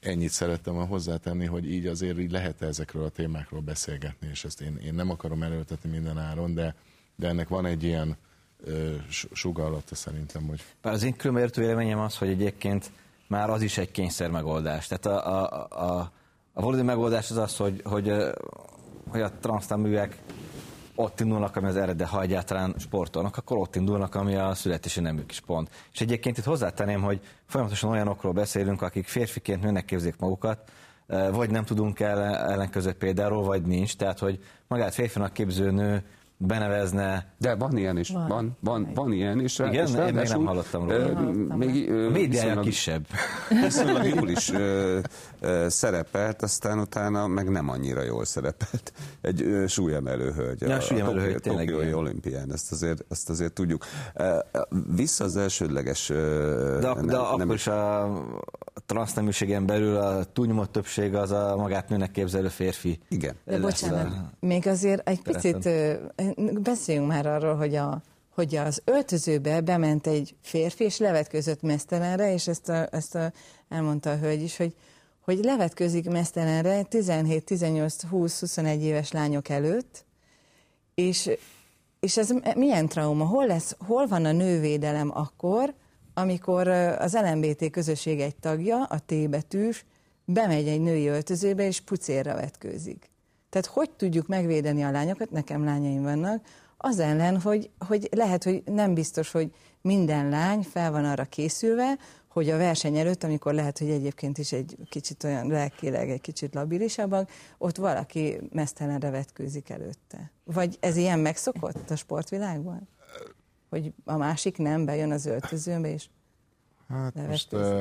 [0.00, 4.60] Ennyit szerettem a hozzátenni, hogy így azért így lehet ezekről a témákról beszélgetni, és ezt
[4.60, 6.74] én, én nem akarom erőltetni minden áron, de,
[7.16, 8.16] de ennek van egy ilyen
[8.64, 8.94] ö,
[9.32, 10.62] sugallata szerintem, hogy...
[10.82, 12.90] Bár az én különböző véleményem az, hogy egyébként
[13.26, 14.86] már az is egy kényszer megoldás.
[14.86, 16.12] Tehát a, a, a,
[16.52, 18.12] a valódi megoldás az az, hogy, hogy,
[19.08, 20.18] hogy a transzneműek
[21.00, 25.30] ott indulnak, ami az eredet, ha egyáltalán sportolnak, akkor ott indulnak, ami a születési nemük
[25.30, 25.70] is pont.
[25.92, 30.58] És egyébként itt hozzátenném, hogy folyamatosan olyanokról beszélünk, akik férfiként nőnek képzik magukat,
[31.32, 33.96] vagy nem tudunk ellenkező példáról, vagy nincs.
[33.96, 36.02] Tehát, hogy magát férfinak képző nő
[36.36, 37.26] benevezne.
[37.38, 39.58] De van ilyen is, van, van, van, van ilyen is.
[39.58, 41.30] Igen, és én még nem hallottam róla.
[41.56, 43.06] Még, a médiája kisebb.
[43.48, 44.52] Viszonylag jól is
[45.68, 48.92] szerepelt, aztán utána meg nem annyira jól szerepelt.
[49.20, 50.60] Egy súlyemelő hölgy.
[50.60, 51.66] Ja, a, súlyemelő hölgy, tényleg.
[51.66, 53.84] Tokiói olimpián, ezt azért, ezt azért tudjuk.
[54.94, 56.08] Vissza az elsődleges...
[56.08, 58.10] De, nem, de nem akkor is a
[58.86, 62.98] transzneműségen belül a túlnyomott többség az a magát nőnek képzelő férfi.
[63.08, 63.34] Igen.
[63.44, 64.30] De bocsánat, a...
[64.40, 65.68] még azért egy picit
[66.62, 68.02] beszéljünk már arról, hogy, a,
[68.34, 73.32] hogy az öltözőbe bement egy férfi, és levetközött mesztelenre, és ezt, a, ezt a,
[73.68, 74.74] elmondta a hölgy is, hogy,
[75.20, 80.04] hogy levetközik mesztelenre 17, 18, 20, 21 éves lányok előtt,
[80.94, 81.30] és,
[82.00, 83.24] és ez milyen trauma?
[83.24, 85.74] Hol, lesz, hol van a nővédelem akkor,
[86.14, 89.84] amikor az LMBT közösség egy tagja, a T betűs,
[90.24, 93.10] bemegy egy női öltözőbe, és pucérra vetkőzik.
[93.50, 96.44] Tehát hogy tudjuk megvédeni a lányokat, nekem lányaim vannak,
[96.76, 99.50] az ellen, hogy, hogy lehet, hogy nem biztos, hogy
[99.82, 101.98] minden lány fel van arra készülve,
[102.30, 106.54] hogy a verseny előtt, amikor lehet, hogy egyébként is egy kicsit olyan lelkileg, egy kicsit
[106.54, 110.30] labilisabbak, ott valaki mesztelenre vetkőzik előtte.
[110.44, 112.88] Vagy ez ilyen megszokott a sportvilágban?
[113.68, 116.06] Hogy a másik nem bejön az öltözőbe, és
[116.88, 117.78] Hát most uh,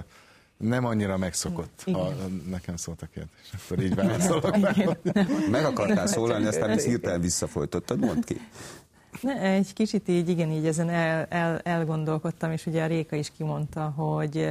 [0.58, 2.02] nem annyira megszokott, Igen.
[2.02, 2.14] ha
[2.50, 3.54] nekem szólt a kérdés.
[3.54, 4.58] Akkor így válaszolok.
[5.52, 8.42] Meg akartál szólalni, aztán ezt hirtelen visszafolytottad, mondd ki.
[9.22, 13.32] Ne, egy kicsit így, igen, így ezen el, el, elgondolkodtam, és ugye a Réka is
[13.38, 14.50] kimondta, hogy,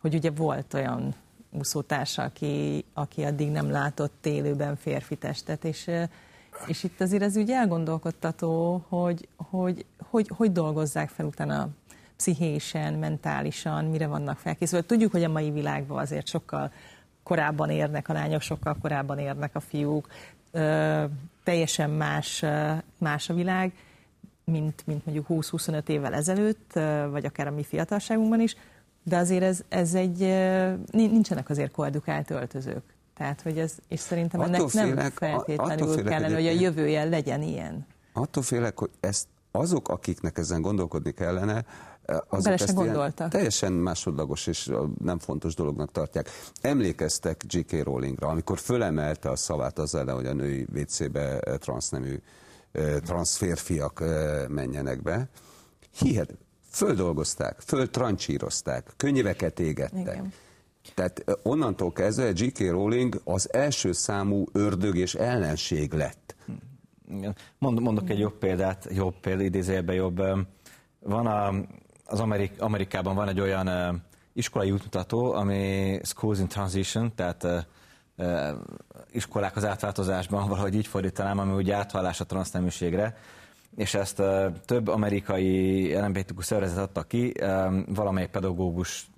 [0.00, 1.14] hogy ugye volt olyan
[1.50, 5.90] úszótársa, aki, aki addig nem látott élőben férfi testet, és,
[6.66, 11.68] és itt azért ez úgy elgondolkodtató, hogy hogy, hogy, hogy dolgozzák fel utána
[12.16, 14.86] pszichésen, mentálisan, mire vannak felkészülve.
[14.86, 16.72] Tudjuk, hogy a mai világban azért sokkal
[17.22, 20.08] korábban érnek a lányok, sokkal korábban érnek a fiúk,
[20.50, 21.04] ö,
[21.44, 22.44] teljesen más,
[22.98, 23.72] más a világ,
[24.44, 26.72] mint, mint mondjuk 20-25 évvel ezelőtt,
[27.10, 28.56] vagy akár a mi fiatalságunkban is,
[29.02, 30.18] de azért ez, ez egy,
[30.90, 32.82] nincsenek azért koedukált öltözők.
[33.16, 37.04] Tehát, hogy ez, és szerintem ennek attól nem félek, feltétlenül félek, kellene, hogy a jövője
[37.04, 37.86] legyen ilyen.
[38.12, 41.64] Attól félek, hogy ezt azok, akiknek ezen gondolkodni kellene,
[42.06, 43.30] azok Bele ezt gondoltak.
[43.30, 44.70] teljesen másodlagos és
[45.02, 46.30] nem fontos dolognak tartják.
[46.60, 47.82] Emlékeztek J.K.
[47.82, 52.20] Rowlingra, amikor fölemelte a szavát az ellen, hogy a női WC-be transznemű
[53.04, 54.04] transzférfiak
[54.48, 55.28] menjenek be.
[55.98, 56.34] Hihet,
[56.70, 60.00] földolgozták, földtrancsírozták, könyveket égettek.
[60.00, 60.32] Igen.
[60.94, 62.58] Tehát onnantól kezdve J.K.
[62.58, 66.34] Rowling az első számú ördög és ellenség lett.
[67.58, 70.22] Mond, mondok egy jobb példát, jobb példa, idézőjelben jobb.
[71.00, 71.54] Van a,
[72.04, 74.02] az Amerik, Amerikában van egy olyan
[74.32, 77.46] iskolai útmutató, ami Schools in Transition, tehát
[79.14, 83.16] iskolák az átváltozásban, valahogy így fordítanám, ami ugye áthallás a transzneműségre,
[83.76, 84.22] és ezt
[84.64, 87.32] több amerikai LMBTQ szervezet adta ki,
[87.86, 89.10] valamelyik pedagógus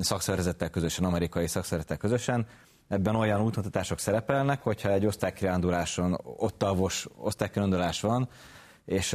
[0.00, 2.46] szakszervezettel közösen, amerikai szakszervezettel közösen.
[2.88, 8.28] Ebben olyan útmutatások szerepelnek, hogyha egy osztálykiránduláson, ott tavos osztálykirandulás van,
[8.84, 9.10] és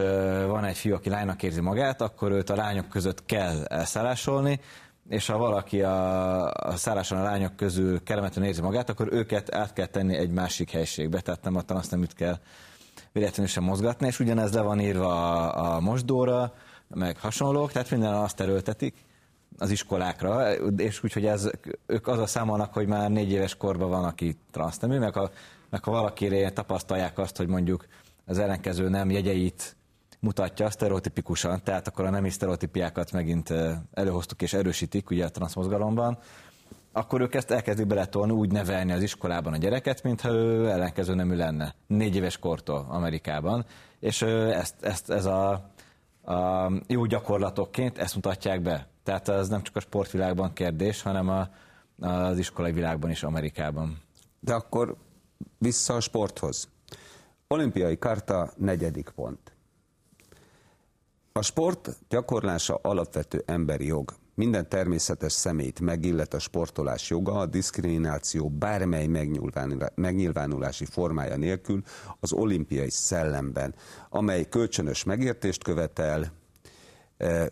[0.48, 4.60] van egy fiú, aki lánynak érzi magát, akkor őt a lányok között kell elszállásolni,
[5.10, 9.74] és ha valaki a, a szálláson a lányok közül kellemetlenül érzi magát, akkor őket át
[9.74, 12.38] kell tenni egy másik helységbe, tehát nem a tanaszneműt kell
[13.12, 15.10] véletlenül sem mozgatni, és ugyanez le van írva
[15.52, 16.54] a, a mosdóra,
[16.88, 18.96] meg hasonlók, tehát minden azt erőltetik
[19.58, 21.50] az iskolákra, és úgyhogy ez,
[21.86, 25.32] ők az a számolnak, hogy már négy éves korban van, aki transznemű, meg, a,
[25.70, 27.86] meg ha valakire tapasztalják azt, hogy mondjuk
[28.26, 29.77] az ellenkező nem jegyeit
[30.20, 33.54] mutatja sztereotipikusan, tehát akkor a nemi sztereotípiákat megint
[33.94, 36.20] előhoztuk és erősítik ugye a transzmozgalomban,
[36.98, 41.36] akkor ők ezt elkezdik beletolni, úgy nevelni az iskolában a gyereket, mintha ő ellenkező nemű
[41.36, 41.76] lenne.
[41.88, 43.66] Négy éves kortól Amerikában.
[44.00, 45.52] És ezt, ezt ez a,
[46.24, 48.88] a jó gyakorlatokként ezt mutatják be.
[49.04, 51.50] Tehát ez nem csak a sportvilágban kérdés, hanem a,
[52.08, 53.98] az iskolai világban is Amerikában.
[54.40, 54.96] De akkor
[55.58, 56.70] vissza a sporthoz.
[57.48, 59.57] Olimpiai karta, negyedik pont.
[61.38, 64.14] A sport gyakorlása alapvető emberi jog.
[64.36, 69.08] Minden természetes szemét megillet a sportolás joga, a diszkrimináció bármely
[69.96, 71.84] megnyilvánulási formája nélkül
[72.20, 73.76] az olimpiai szellemben,
[74.10, 76.32] amely kölcsönös megértést követel,
[77.18, 77.52] e,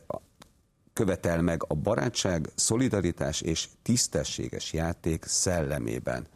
[0.94, 6.28] követel meg a barátság, szolidaritás és tisztességes játék szellemében.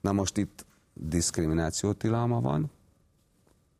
[0.00, 2.70] Na most itt diszkrimináció tilalma van,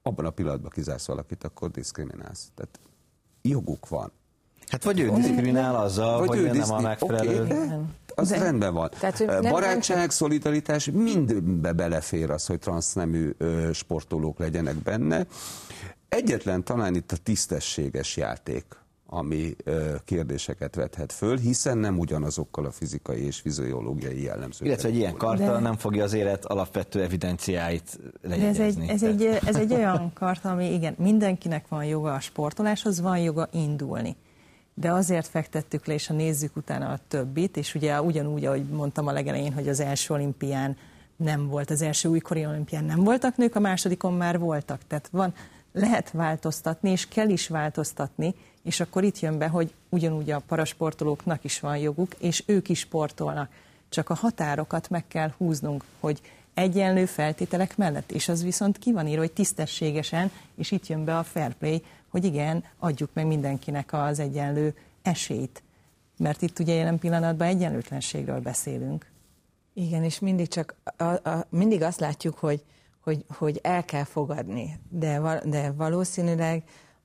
[0.02, 2.50] abban a pillanatban kizársz valakit, akkor diszkriminálsz.
[2.54, 2.80] Tehát
[3.42, 4.12] joguk van.
[4.68, 7.44] Hát vagy ő diszkriminál azzal, vagy hogy ő nem a megfelelő...
[7.44, 7.58] Okay,
[8.14, 8.90] az de, rendben van.
[9.00, 13.30] Tehát, Barátság, nem szolidaritás, mindbe belefér az, hogy transznemű
[13.72, 15.26] sportolók legyenek benne.
[16.08, 18.64] Egyetlen talán itt a tisztességes játék
[19.14, 19.56] ami
[20.04, 24.66] kérdéseket vethet föl, hiszen nem ugyanazokkal a fizikai és fiziológiai jellemzőkkel.
[24.66, 25.58] Illetve egy ilyen karta de...
[25.58, 28.88] nem fogja az élet alapvető evidenciáit lejegyezni.
[28.88, 33.00] Ez egy, ez, egy, ez egy olyan karta, ami igen, mindenkinek van joga a sportoláshoz,
[33.00, 34.16] van joga indulni.
[34.74, 39.06] De azért fektettük le, és ha nézzük utána a többit, és ugye ugyanúgy, ahogy mondtam
[39.06, 40.76] a legelején, hogy az első olimpián
[41.16, 44.80] nem volt, az első újkori olimpián nem voltak nők, a másodikon már voltak.
[44.86, 45.34] Tehát van,
[45.72, 51.44] lehet változtatni, és kell is változtatni, és akkor itt jön be, hogy ugyanúgy a parasportolóknak
[51.44, 53.50] is van joguk, és ők is sportolnak.
[53.88, 56.20] Csak a határokat meg kell húznunk, hogy
[56.54, 61.18] egyenlő feltételek mellett, és az viszont ki van írva, hogy tisztességesen, és itt jön be
[61.18, 65.62] a fair play, hogy igen, adjuk meg mindenkinek az egyenlő esélyt.
[66.16, 69.10] Mert itt ugye jelen pillanatban egyenlőtlenségről beszélünk.
[69.74, 72.62] Igen, és mindig csak a, a, mindig azt látjuk, hogy,
[73.00, 76.62] hogy, hogy el kell fogadni, de, de valószínűleg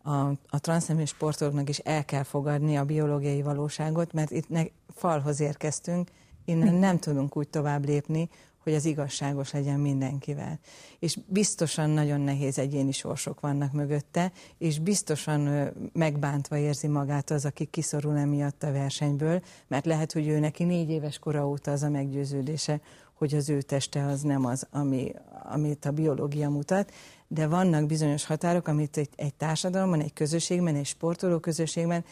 [0.08, 4.64] a, a transznemű sportolóknak is el kell fogadni a biológiai valóságot, mert itt ne,
[4.96, 6.10] falhoz érkeztünk,
[6.46, 8.30] innen nem tudunk úgy tovább lépni,
[8.64, 10.60] hogy az igazságos legyen mindenkivel.
[11.00, 17.66] És biztosan nagyon nehéz egyéni sorsok vannak mögötte, és biztosan megbántva érzi magát az, aki
[17.66, 21.90] kiszorul emiatt a versenyből, mert lehet, hogy ő neki négy éves kora óta az a
[21.90, 22.82] meggyőződése,
[23.18, 25.12] hogy az ő teste az nem az, ami,
[25.44, 26.92] amit a biológia mutat,
[27.28, 32.04] de vannak bizonyos határok, amit egy, egy társadalomban, egy közösségben, egy sportoló közösségben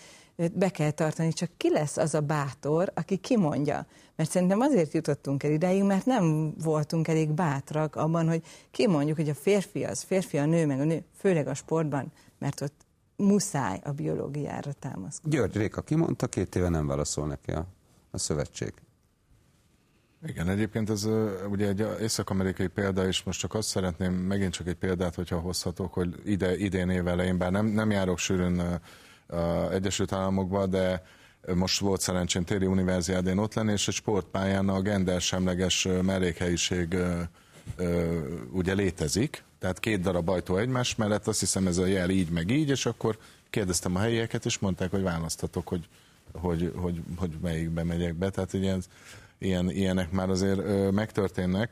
[0.53, 3.85] be kell tartani, csak ki lesz az a bátor, aki kimondja.
[4.15, 9.29] Mert szerintem azért jutottunk el ideig, mert nem voltunk elég bátrak abban, hogy kimondjuk, hogy
[9.29, 12.85] a férfi az férfi, a nő meg a nő, főleg a sportban, mert ott
[13.15, 15.37] muszáj a biológiára támaszkodni.
[15.37, 17.65] György Réka kimondta, két éve nem válaszol neki a,
[18.11, 18.73] a szövetség.
[20.27, 21.07] Igen, egyébként ez
[21.49, 25.93] ugye egy észak-amerikai példa, és most csak azt szeretném, megint csak egy példát, hogyha hozhatok,
[25.93, 28.79] hogy ide, idén év elején, bár nem, nem járok sűrűn
[29.71, 31.03] Egyesült Államokba, de
[31.53, 36.97] most volt szerencsém téri univerziádén ott lenni, és egy sportpályán a gendersemleges mellékhelyiség
[38.51, 42.49] ugye létezik, tehát két darab ajtó egymás mellett, azt hiszem ez a jel így meg
[42.49, 43.17] így, és akkor
[43.49, 45.87] kérdeztem a helyieket, és mondták, hogy választatok, hogy,
[46.31, 48.83] hogy, hogy, hogy melyikbe megyek be, tehát ilyen,
[49.37, 51.71] ilyen, ilyenek már azért ö, megtörténnek.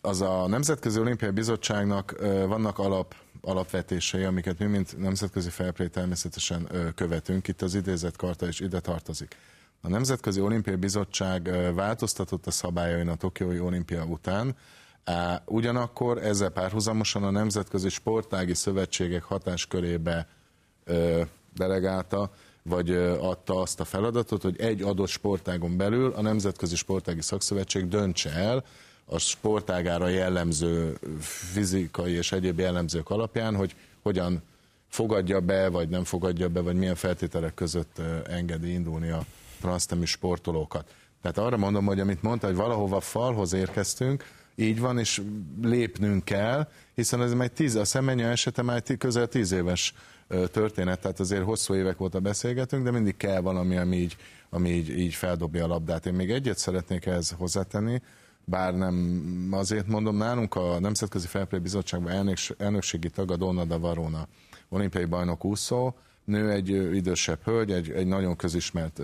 [0.00, 6.66] Az a Nemzetközi Olimpiai Bizottságnak ö, vannak alap alapvetései, amiket mi, mint nemzetközi felpré természetesen
[6.70, 7.48] ö, követünk.
[7.48, 9.36] Itt az idézett karta is ide tartozik.
[9.80, 14.56] A Nemzetközi Olimpiai Bizottság változtatott a szabályain a Tokiói olimpia után,
[15.44, 20.26] Ugyanakkor ezzel párhuzamosan a Nemzetközi Sportági Szövetségek hatáskörébe
[21.54, 22.30] delegálta,
[22.62, 22.90] vagy
[23.20, 28.64] adta azt a feladatot, hogy egy adott sportágon belül a Nemzetközi Sportági Szakszövetség döntse el
[29.04, 34.42] a sportágára jellemző fizikai és egyéb jellemzők alapján, hogy hogyan
[34.88, 39.24] fogadja be, vagy nem fogadja be, vagy milyen feltételek között engedi indulni a
[39.60, 40.94] transznemű sportolókat.
[41.22, 45.22] Tehát arra mondom, hogy amit mondta, hogy valahova falhoz érkeztünk, így van, és
[45.62, 49.94] lépnünk kell, hiszen ez már tíz, a szemenya esete már közel tíz éves
[50.52, 54.16] történet, tehát azért hosszú évek óta beszélgetünk, de mindig kell valami, ami így,
[54.50, 56.06] ami így, így feldobja a labdát.
[56.06, 58.02] Én még egyet szeretnék ehhez hozzátenni,
[58.44, 64.26] bár nem azért mondom, nálunk a Nemzetközi Felplay Bizottságban elnökségi tag a Donna da Varona,
[64.68, 69.00] olimpiai bajnok úszó, nő egy idősebb hölgy, egy, egy nagyon közismert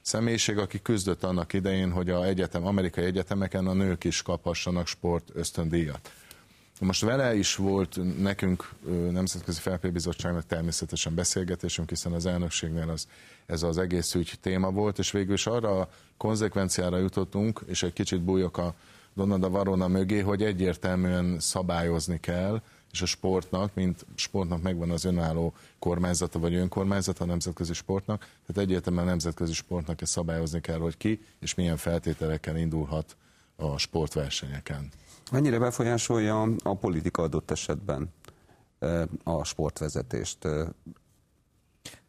[0.00, 5.30] személyiség, aki küzdött annak idején, hogy a egyetem, amerikai egyetemeken a nők is kaphassanak sport
[5.34, 6.10] ösztöndíjat.
[6.80, 8.72] Most vele is volt nekünk
[9.10, 13.06] Nemzetközi Felpébizottságnak természetesen beszélgetésünk, hiszen az elnökségnél az,
[13.46, 17.92] ez az egész ügy téma volt, és végül is arra a konzekvenciára jutottunk, és egy
[17.92, 18.74] kicsit bújok a
[19.14, 22.62] Donada Varona mögé, hogy egyértelműen szabályozni kell,
[22.92, 28.62] és a sportnak, mint sportnak megvan az önálló kormányzata vagy önkormányzata a nemzetközi sportnak, tehát
[28.62, 33.16] egyértelműen a nemzetközi sportnak ezt szabályozni kell, hogy ki és milyen feltételekkel indulhat
[33.62, 34.88] a sportversenyeken.
[35.32, 38.12] Mennyire befolyásolja a politika adott esetben
[39.24, 40.48] a sportvezetést?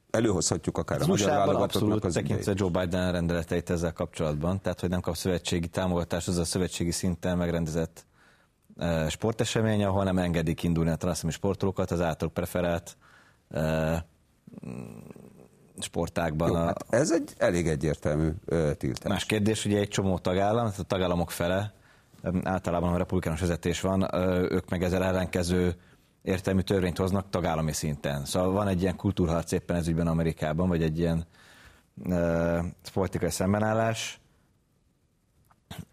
[0.10, 5.02] Előhozhatjuk akár a magyar válogatottnak az tekintve Joe Biden rendeleteit ezzel kapcsolatban, tehát hogy nem
[5.02, 8.06] kap szövetségi támogatást, az a szövetségi szinten megrendezett
[9.10, 12.98] sportesemény, ahol nem engedik indulni a transzemi sportolókat az által preferált
[15.84, 16.50] sportákban.
[16.50, 16.66] Jó, a...
[16.66, 18.30] hát ez egy elég egyértelmű
[18.78, 19.12] tiltás.
[19.12, 21.74] Más kérdés, ugye egy csomó tagállam, a tagállamok fele,
[22.44, 24.16] általában a republikánus vezetés van,
[24.52, 25.76] ők meg ezzel ellenkező
[26.22, 28.26] értelmű törvényt hoznak tagállami szinten.
[28.26, 31.26] Szóval van egy ilyen kultúrharc éppen ez ügyben Amerikában, vagy egy ilyen
[31.96, 32.60] uh,
[32.94, 34.20] politikai szembenállás,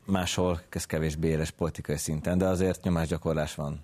[0.06, 3.80] máshol ez kevésbé éles politikai szinten, de azért nyomásgyakorlás van.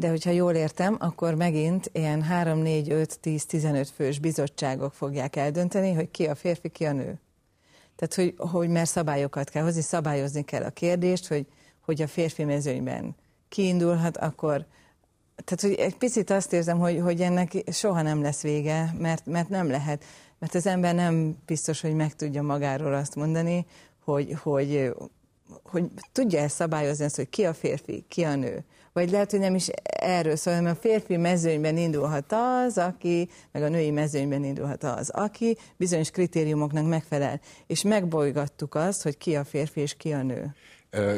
[0.00, 5.36] De hogyha jól értem, akkor megint ilyen 3, 4, 5, 10, 15 fős bizottságok fogják
[5.36, 7.20] eldönteni, hogy ki a férfi, ki a nő.
[7.96, 11.46] Tehát, hogy, hogy mert szabályokat kell hozni, szabályozni kell a kérdést, hogy,
[11.80, 13.16] hogy a férfi mezőnyben
[13.48, 14.66] kiindulhat, akkor
[15.44, 19.48] tehát, hogy egy picit azt érzem, hogy, hogy ennek soha nem lesz vége, mert, mert
[19.48, 20.04] nem lehet.
[20.38, 23.66] Mert az ember nem biztos, hogy meg tudja magáról azt mondani,
[24.04, 24.94] hogy, hogy,
[25.62, 28.64] hogy tudja ezt szabályozni, azt, hogy ki a férfi, ki a nő.
[28.92, 32.32] Vagy lehet, hogy nem is erről szól, hanem a férfi mezőnyben indulhat
[32.66, 37.40] az, aki, meg a női mezőnyben indulhat az, aki bizonyos kritériumoknak megfelel.
[37.66, 40.54] És megbolygattuk azt, hogy ki a férfi és ki a nő.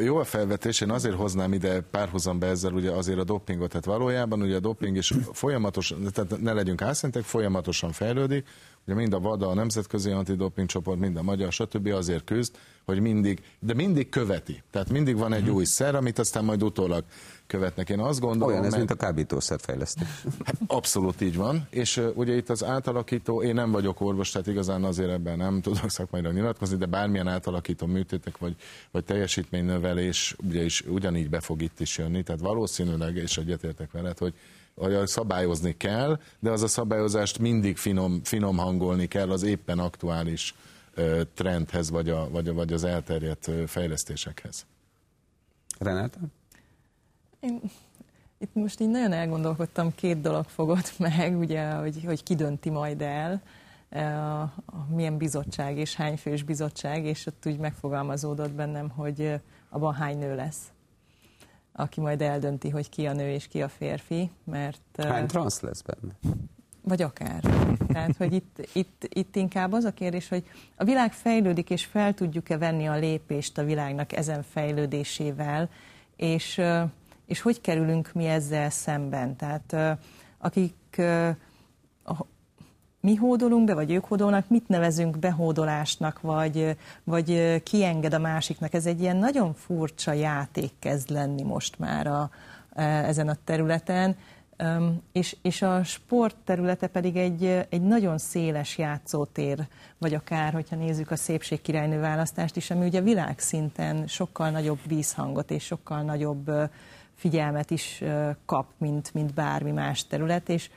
[0.03, 4.43] Jó a felvetés, én azért hoznám ide párhuzamba ezzel ugye azért a dopingot, tehát valójában
[4.43, 8.47] ugye a doping is folyamatosan, tehát ne legyünk álszentek, folyamatosan fejlődik,
[8.85, 11.87] ugye mind a VADA, a Nemzetközi Antidoping Csoport, mind a Magyar, stb.
[11.87, 14.63] azért küzd, hogy mindig, de mindig követi.
[14.71, 15.57] Tehát mindig van egy uh-huh.
[15.57, 17.05] új szer, amit aztán majd utólag
[17.53, 17.89] követnek.
[17.89, 18.49] Én azt gondolom...
[18.49, 18.79] Olyan ez, meg...
[18.79, 20.07] mint a kábítószerfejlesztés.
[20.45, 24.47] Hát abszolút így van, és uh, ugye itt az átalakító, én nem vagyok orvos, tehát
[24.47, 28.57] igazán azért ebben nem tudok szakmányra nyilatkozni, de bármilyen átalakító műtétek, vagy,
[28.91, 34.19] vagy teljesítménynövelés ugye is ugyanígy be fog itt is jönni, tehát valószínűleg, és egyetértek veled,
[34.19, 34.35] hogy
[35.05, 40.55] szabályozni kell, de az a szabályozást mindig finom, finom hangolni kell az éppen aktuális
[41.35, 44.67] trendhez, vagy, a, vagy, a, vagy az elterjedt fejlesztésekhez.
[45.79, 46.19] Renáta?
[47.43, 47.61] Én
[48.39, 53.03] Itt most így nagyon elgondolkodtam, két dolog fogott meg, ugye, hogy, hogy ki dönti majd
[53.03, 53.43] el,
[53.91, 54.53] a,
[54.95, 60.35] milyen bizottság és hány fős bizottság, és ott úgy megfogalmazódott bennem, hogy abban hány nő
[60.35, 60.73] lesz,
[61.73, 65.03] aki majd eldönti, hogy ki a nő és ki a férfi, mert...
[65.03, 66.37] Hány transz lesz benne?
[66.83, 67.41] Vagy akár.
[67.89, 70.45] Tehát, hogy itt, itt, itt inkább az a kérdés, hogy
[70.77, 75.71] a világ fejlődik, és fel tudjuk-e venni a lépést a világnak ezen fejlődésével,
[76.17, 76.61] és,
[77.27, 79.37] és hogy kerülünk mi ezzel szemben.
[79.37, 79.99] Tehát
[80.39, 81.03] akik
[83.01, 88.75] mi hódolunk be, vagy ők hódolnak, mit nevezünk behódolásnak, vagy, vagy kienged a másiknak.
[88.75, 92.31] Ez egy ilyen nagyon furcsa játék kezd lenni most már a,
[92.81, 94.17] ezen a területen
[95.13, 99.67] és, és a sport területe pedig egy, egy nagyon széles játszótér,
[99.99, 105.65] vagy akár, hogyha nézzük a szépségkirálynő választást is, ami ugye világszinten sokkal nagyobb vízhangot és
[105.65, 106.51] sokkal nagyobb
[107.23, 108.03] figyelmet is
[108.45, 110.71] kap, mint, mint bármi más terület, és,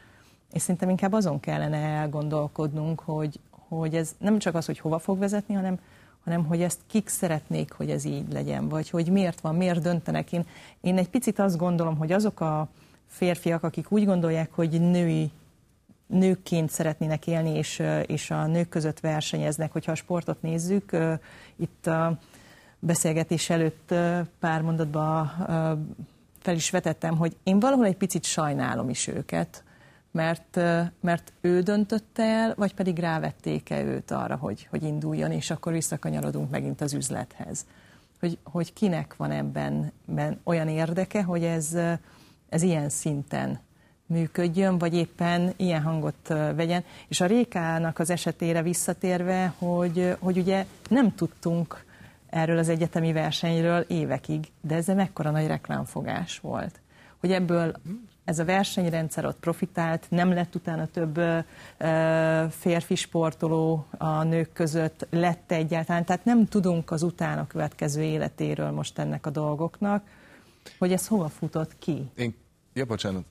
[0.51, 5.19] és szerintem inkább azon kellene elgondolkodnunk, hogy, hogy ez nem csak az, hogy hova fog
[5.19, 5.79] vezetni, hanem,
[6.23, 10.31] hanem hogy ezt kik szeretnék, hogy ez így legyen, vagy hogy miért van, miért döntenek.
[10.31, 10.45] Én,
[10.81, 12.67] én egy picit azt gondolom, hogy azok a,
[13.07, 15.31] férfiak, akik úgy gondolják, hogy női
[16.07, 19.71] nőkként szeretnének élni, és, és a nők között versenyeznek.
[19.71, 20.97] Hogyha a sportot nézzük,
[21.55, 22.17] itt a
[22.79, 23.93] beszélgetés előtt
[24.39, 25.31] pár mondatban
[26.45, 29.63] fel is vetettem, hogy én valahol egy picit sajnálom is őket,
[30.11, 30.59] mert,
[31.01, 36.49] mert ő döntötte el, vagy pedig rávették-e őt arra, hogy, hogy induljon, és akkor visszakanyarodunk
[36.49, 37.65] megint az üzlethez.
[38.19, 39.91] Hogy, hogy kinek van ebben
[40.43, 41.77] olyan érdeke, hogy ez,
[42.49, 43.59] ez ilyen szinten
[44.05, 46.83] működjön, vagy éppen ilyen hangot vegyen.
[47.07, 51.85] És a Rékának az esetére visszatérve, hogy, hogy ugye nem tudtunk
[52.35, 56.79] erről az egyetemi versenyről évekig, de ez mekkora nagy reklámfogás volt.
[57.19, 57.75] Hogy ebből
[58.23, 65.07] ez a versenyrendszer ott profitált, nem lett utána több ö, férfi sportoló a nők között,
[65.09, 70.03] lett egyáltalán, tehát nem tudunk az utána következő életéről most ennek a dolgoknak,
[70.79, 72.11] hogy ez hova futott ki.
[72.15, 72.35] Én
[72.75, 73.25] Ja, bocsánat.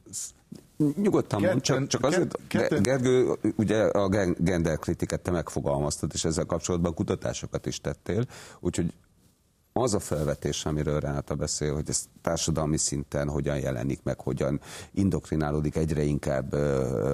[0.77, 2.83] Nyugodtan mond, csak, csak azért, ketten...
[2.83, 4.09] Gergő, ugye a
[4.39, 8.25] genderkritikát te megfogalmaztad, és ezzel kapcsolatban kutatásokat is tettél,
[8.61, 8.93] úgyhogy
[9.77, 14.61] az a felvetés, amiről Renáta beszél, hogy ez társadalmi szinten hogyan jelenik meg, hogyan
[14.93, 16.53] indoktrinálódik egyre inkább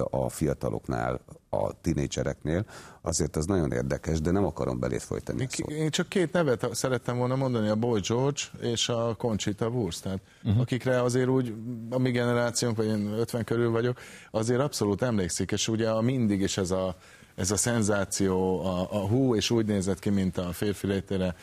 [0.09, 2.65] a fiataloknál, a tinédzsereknél,
[3.01, 5.47] azért az nagyon érdekes, de nem akarom belét folytani.
[5.67, 10.03] Én, én csak két nevet szerettem volna mondani, a Boy George és a Conchita Wurst,
[10.03, 10.61] tehát uh-huh.
[10.61, 11.53] akikre azért úgy
[11.89, 13.97] a mi generációnk, vagy én 50 körül vagyok,
[14.31, 16.95] azért abszolút emlékszik, és ugye a mindig is ez a
[17.35, 21.35] ez a szenzáció, a, a hú, és úgy nézett ki, mint a férfi létére,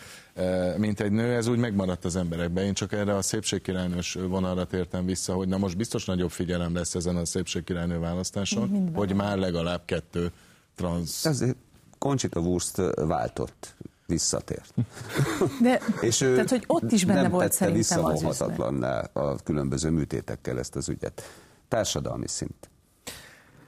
[0.76, 2.64] mint egy nő, ez úgy megmaradt az emberekben.
[2.64, 6.94] Én csak erre a szépségkirálynős vonalra tértem vissza, hogy na most biztos nagyobb figyelem lesz
[6.94, 8.94] ezen a szépségkirálynő választáson, Minden.
[8.94, 10.30] hogy már legalább kettő
[10.74, 11.24] transz...
[11.24, 11.56] Ezért
[11.98, 13.74] Conchita Wurst váltott
[14.06, 14.74] visszatért.
[15.62, 18.40] De, és ő tehát, hogy ott is benne nem volt szerintem az
[19.12, 21.22] a különböző műtétekkel ezt az ügyet.
[21.68, 22.68] Társadalmi szint.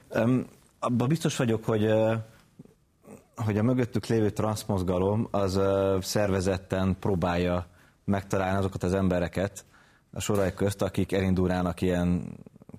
[0.09, 0.45] Um,
[0.79, 1.85] abban biztos vagyok, hogy
[3.45, 5.59] hogy a mögöttük lévő transzmozgalom az
[6.01, 7.65] szervezetten próbálja
[8.05, 9.65] megtalálni azokat az embereket
[10.13, 12.23] a sorai közt, akik elindulnának ilyen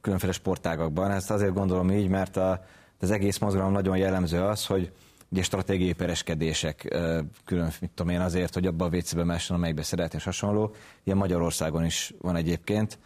[0.01, 1.11] különféle sportágakban.
[1.11, 2.65] Ezt azért gondolom így, mert a,
[3.01, 4.93] az egész mozgalom nagyon jellemző az, hogy
[5.29, 6.97] ugye stratégiai pereskedések,
[7.45, 10.75] külön, mit tudom én, azért, hogy abba a WC-be messen, amelyikbe szeretné, és hasonló.
[11.05, 12.99] Ilyen Magyarországon is van egyébként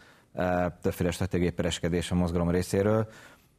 [0.83, 3.09] többféle stratégiai pereskedés a mozgalom részéről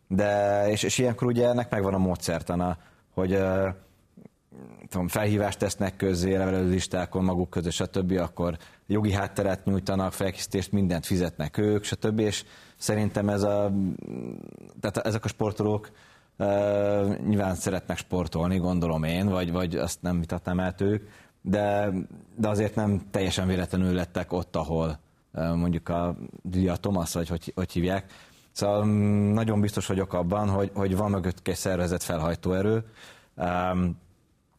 [0.07, 2.77] de és, és ilyenkor ugye ennek megvan a módszertana,
[3.13, 3.39] hogy
[4.89, 11.05] tudom, felhívást tesznek közzé, levelező listákon maguk között, stb., akkor jogi hátteret nyújtanak, felkészítést, mindent
[11.05, 12.45] fizetnek ők, stb., és
[12.77, 13.73] szerintem ez a,
[14.79, 15.89] tehát ezek a sportolók
[16.37, 21.09] uh, nyilván szeretnek sportolni, gondolom én, vagy, vagy azt nem vitatnám el ők,
[21.41, 21.91] de,
[22.35, 24.99] de azért nem teljesen véletlenül lettek ott, ahol
[25.33, 28.11] uh, mondjuk a Dia Thomas, vagy hogy, hogy hívják,
[28.57, 32.83] Szóval mm, nagyon biztos vagyok abban, hogy, hogy van mögött egy szervezet felhajtóerő
[33.35, 33.97] um,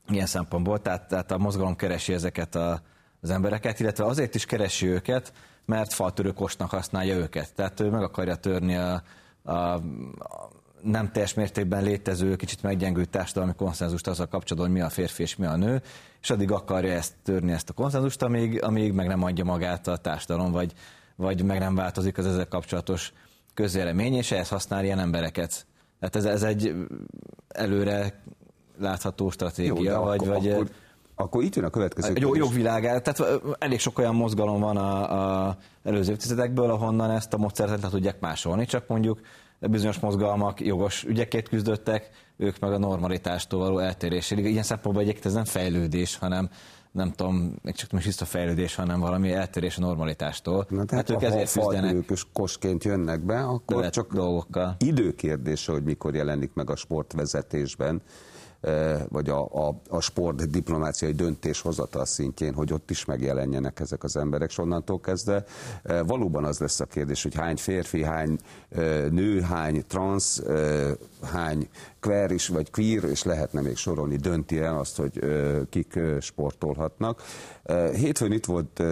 [0.08, 2.82] ilyen szempontból, tehát, tehát a mozgalom keresi ezeket a,
[3.20, 5.32] az embereket, illetve azért is keresi őket,
[5.64, 7.54] mert faltörő kostnak használja őket.
[7.54, 9.02] Tehát ő meg akarja törni a,
[9.42, 9.80] a, a
[10.82, 15.36] nem teljes mértékben létező, kicsit meggyengült társadalmi konszenzust azzal kapcsolatban, hogy mi a férfi és
[15.36, 15.82] mi a nő,
[16.20, 19.96] és addig akarja ezt törni, ezt a konszenzust, amíg, amíg meg nem adja magát a
[19.96, 20.72] társadalom, vagy,
[21.16, 23.12] vagy meg nem változik az ezzel kapcsolatos
[23.54, 25.66] közvélemény, és ehhez használ ilyen embereket.
[26.00, 26.74] Tehát ez, ez egy
[27.48, 28.22] előre
[28.80, 30.68] látható stratégia, Jó, vagy, akkor, vagy akkor
[31.14, 35.56] Akkor itt jön a következő Egy jogvilágá, tehát elég sok olyan mozgalom van a, a
[35.84, 39.20] előző évtizedekből, ahonnan ezt a módszert le tudják másolni, csak mondjuk
[39.60, 44.40] bizonyos mozgalmak jogos ügyekért küzdöttek, ők meg a normalitástól való eltérésére.
[44.40, 46.48] Ilyen szempontból egyébként ez nem fejlődés, hanem
[46.92, 50.66] nem tudom, még csak nem is visszafejlődés, hanem valami eltérés a normalitástól.
[50.68, 52.04] Na, tehát hát ők ezért küzdenek.
[52.32, 54.76] kosként jönnek be, akkor csak dolgokkal.
[54.78, 58.02] időkérdése, hogy mikor jelenik meg a sportvezetésben
[59.08, 64.50] vagy a, a, a sport diplomáciai döntéshozatal szintjén, hogy ott is megjelenjenek ezek az emberek,
[64.50, 65.44] és onnantól kezdve
[66.06, 68.38] valóban az lesz a kérdés, hogy hány férfi, hány
[69.10, 70.40] nő, hány trans,
[71.22, 71.68] hány
[72.00, 75.24] queer is, vagy queer, és lehetne még sorolni, dönti el azt, hogy
[75.70, 77.22] kik sportolhatnak.
[77.94, 78.82] Hétfőn itt volt,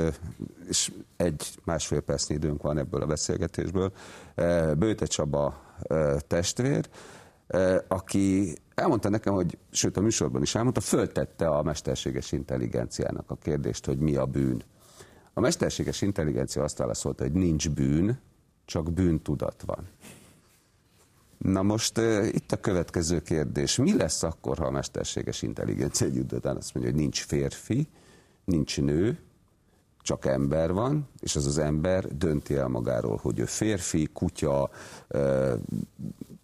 [0.69, 3.93] és egy másfél percnyi időnk van ebből a beszélgetésből,
[4.79, 5.63] Bőte Csaba
[6.27, 6.89] testvér,
[7.89, 13.87] aki elmondta nekem, hogy, sőt a műsorban is elmondta, föltette a mesterséges intelligenciának a kérdést,
[13.87, 14.63] hogy mi a bűn.
[15.35, 18.19] A mesterséges intelligencia azt válaszolta, hogy nincs bűn,
[18.65, 19.89] csak bűntudat van.
[21.39, 23.77] Na most uh, itt a következő kérdés.
[23.77, 27.89] Mi lesz akkor, ha a mesterséges intelligencia egy után azt mondja, hogy nincs férfi,
[28.45, 29.19] nincs nő,
[30.07, 34.71] csak ember van, és az az ember dönti el magáról, hogy ő férfi, kutya,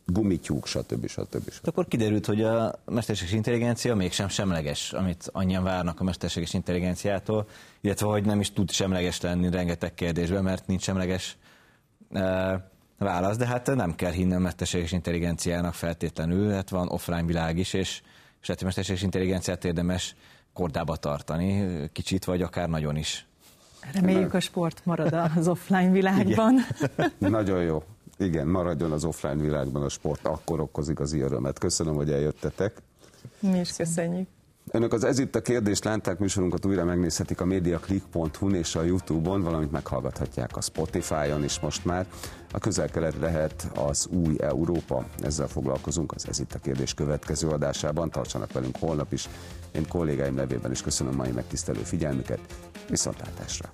[0.07, 1.07] gumityúk, stb.
[1.07, 1.51] stb.
[1.51, 1.69] stb.
[1.69, 7.49] Akkor kiderült, hogy a mesterséges intelligencia mégsem semleges, amit annyian várnak a mesterséges intelligenciától,
[7.81, 11.37] illetve hogy nem is tud semleges lenni rengeteg kérdésben, mert nincs semleges
[12.99, 17.73] válasz, de hát nem kell hinni a mesterséges intelligenciának feltétlenül, hát van offline világ is,
[17.73, 18.03] és,
[18.41, 20.15] és hát mesterséges intelligenciát érdemes
[20.53, 23.27] kordába tartani, kicsit vagy akár nagyon is.
[23.93, 26.55] Reméljük a sport marad az offline világban.
[27.19, 27.83] Nagyon jó.
[28.19, 31.59] Igen, maradjon az offline világban a sport, akkor okoz igazi örömet.
[31.59, 32.83] Köszönöm, hogy eljöttetek.
[33.41, 34.29] Mi is köszönjük.
[34.71, 39.43] Önök az Ez itt a kérdés látták műsorunkat újra megnézhetik a mediaclick.hu és a Youtube-on,
[39.43, 42.07] valamint meghallgathatják a Spotify-on is most már.
[42.53, 48.11] A közel-kelet lehet az új Európa, ezzel foglalkozunk az Ez itt a kérdés következő adásában.
[48.11, 49.29] Tartsanak velünk holnap is.
[49.73, 52.41] Én kollégáim nevében is köszönöm mai megtisztelő figyelmüket,
[52.89, 53.71] viszontlátásra!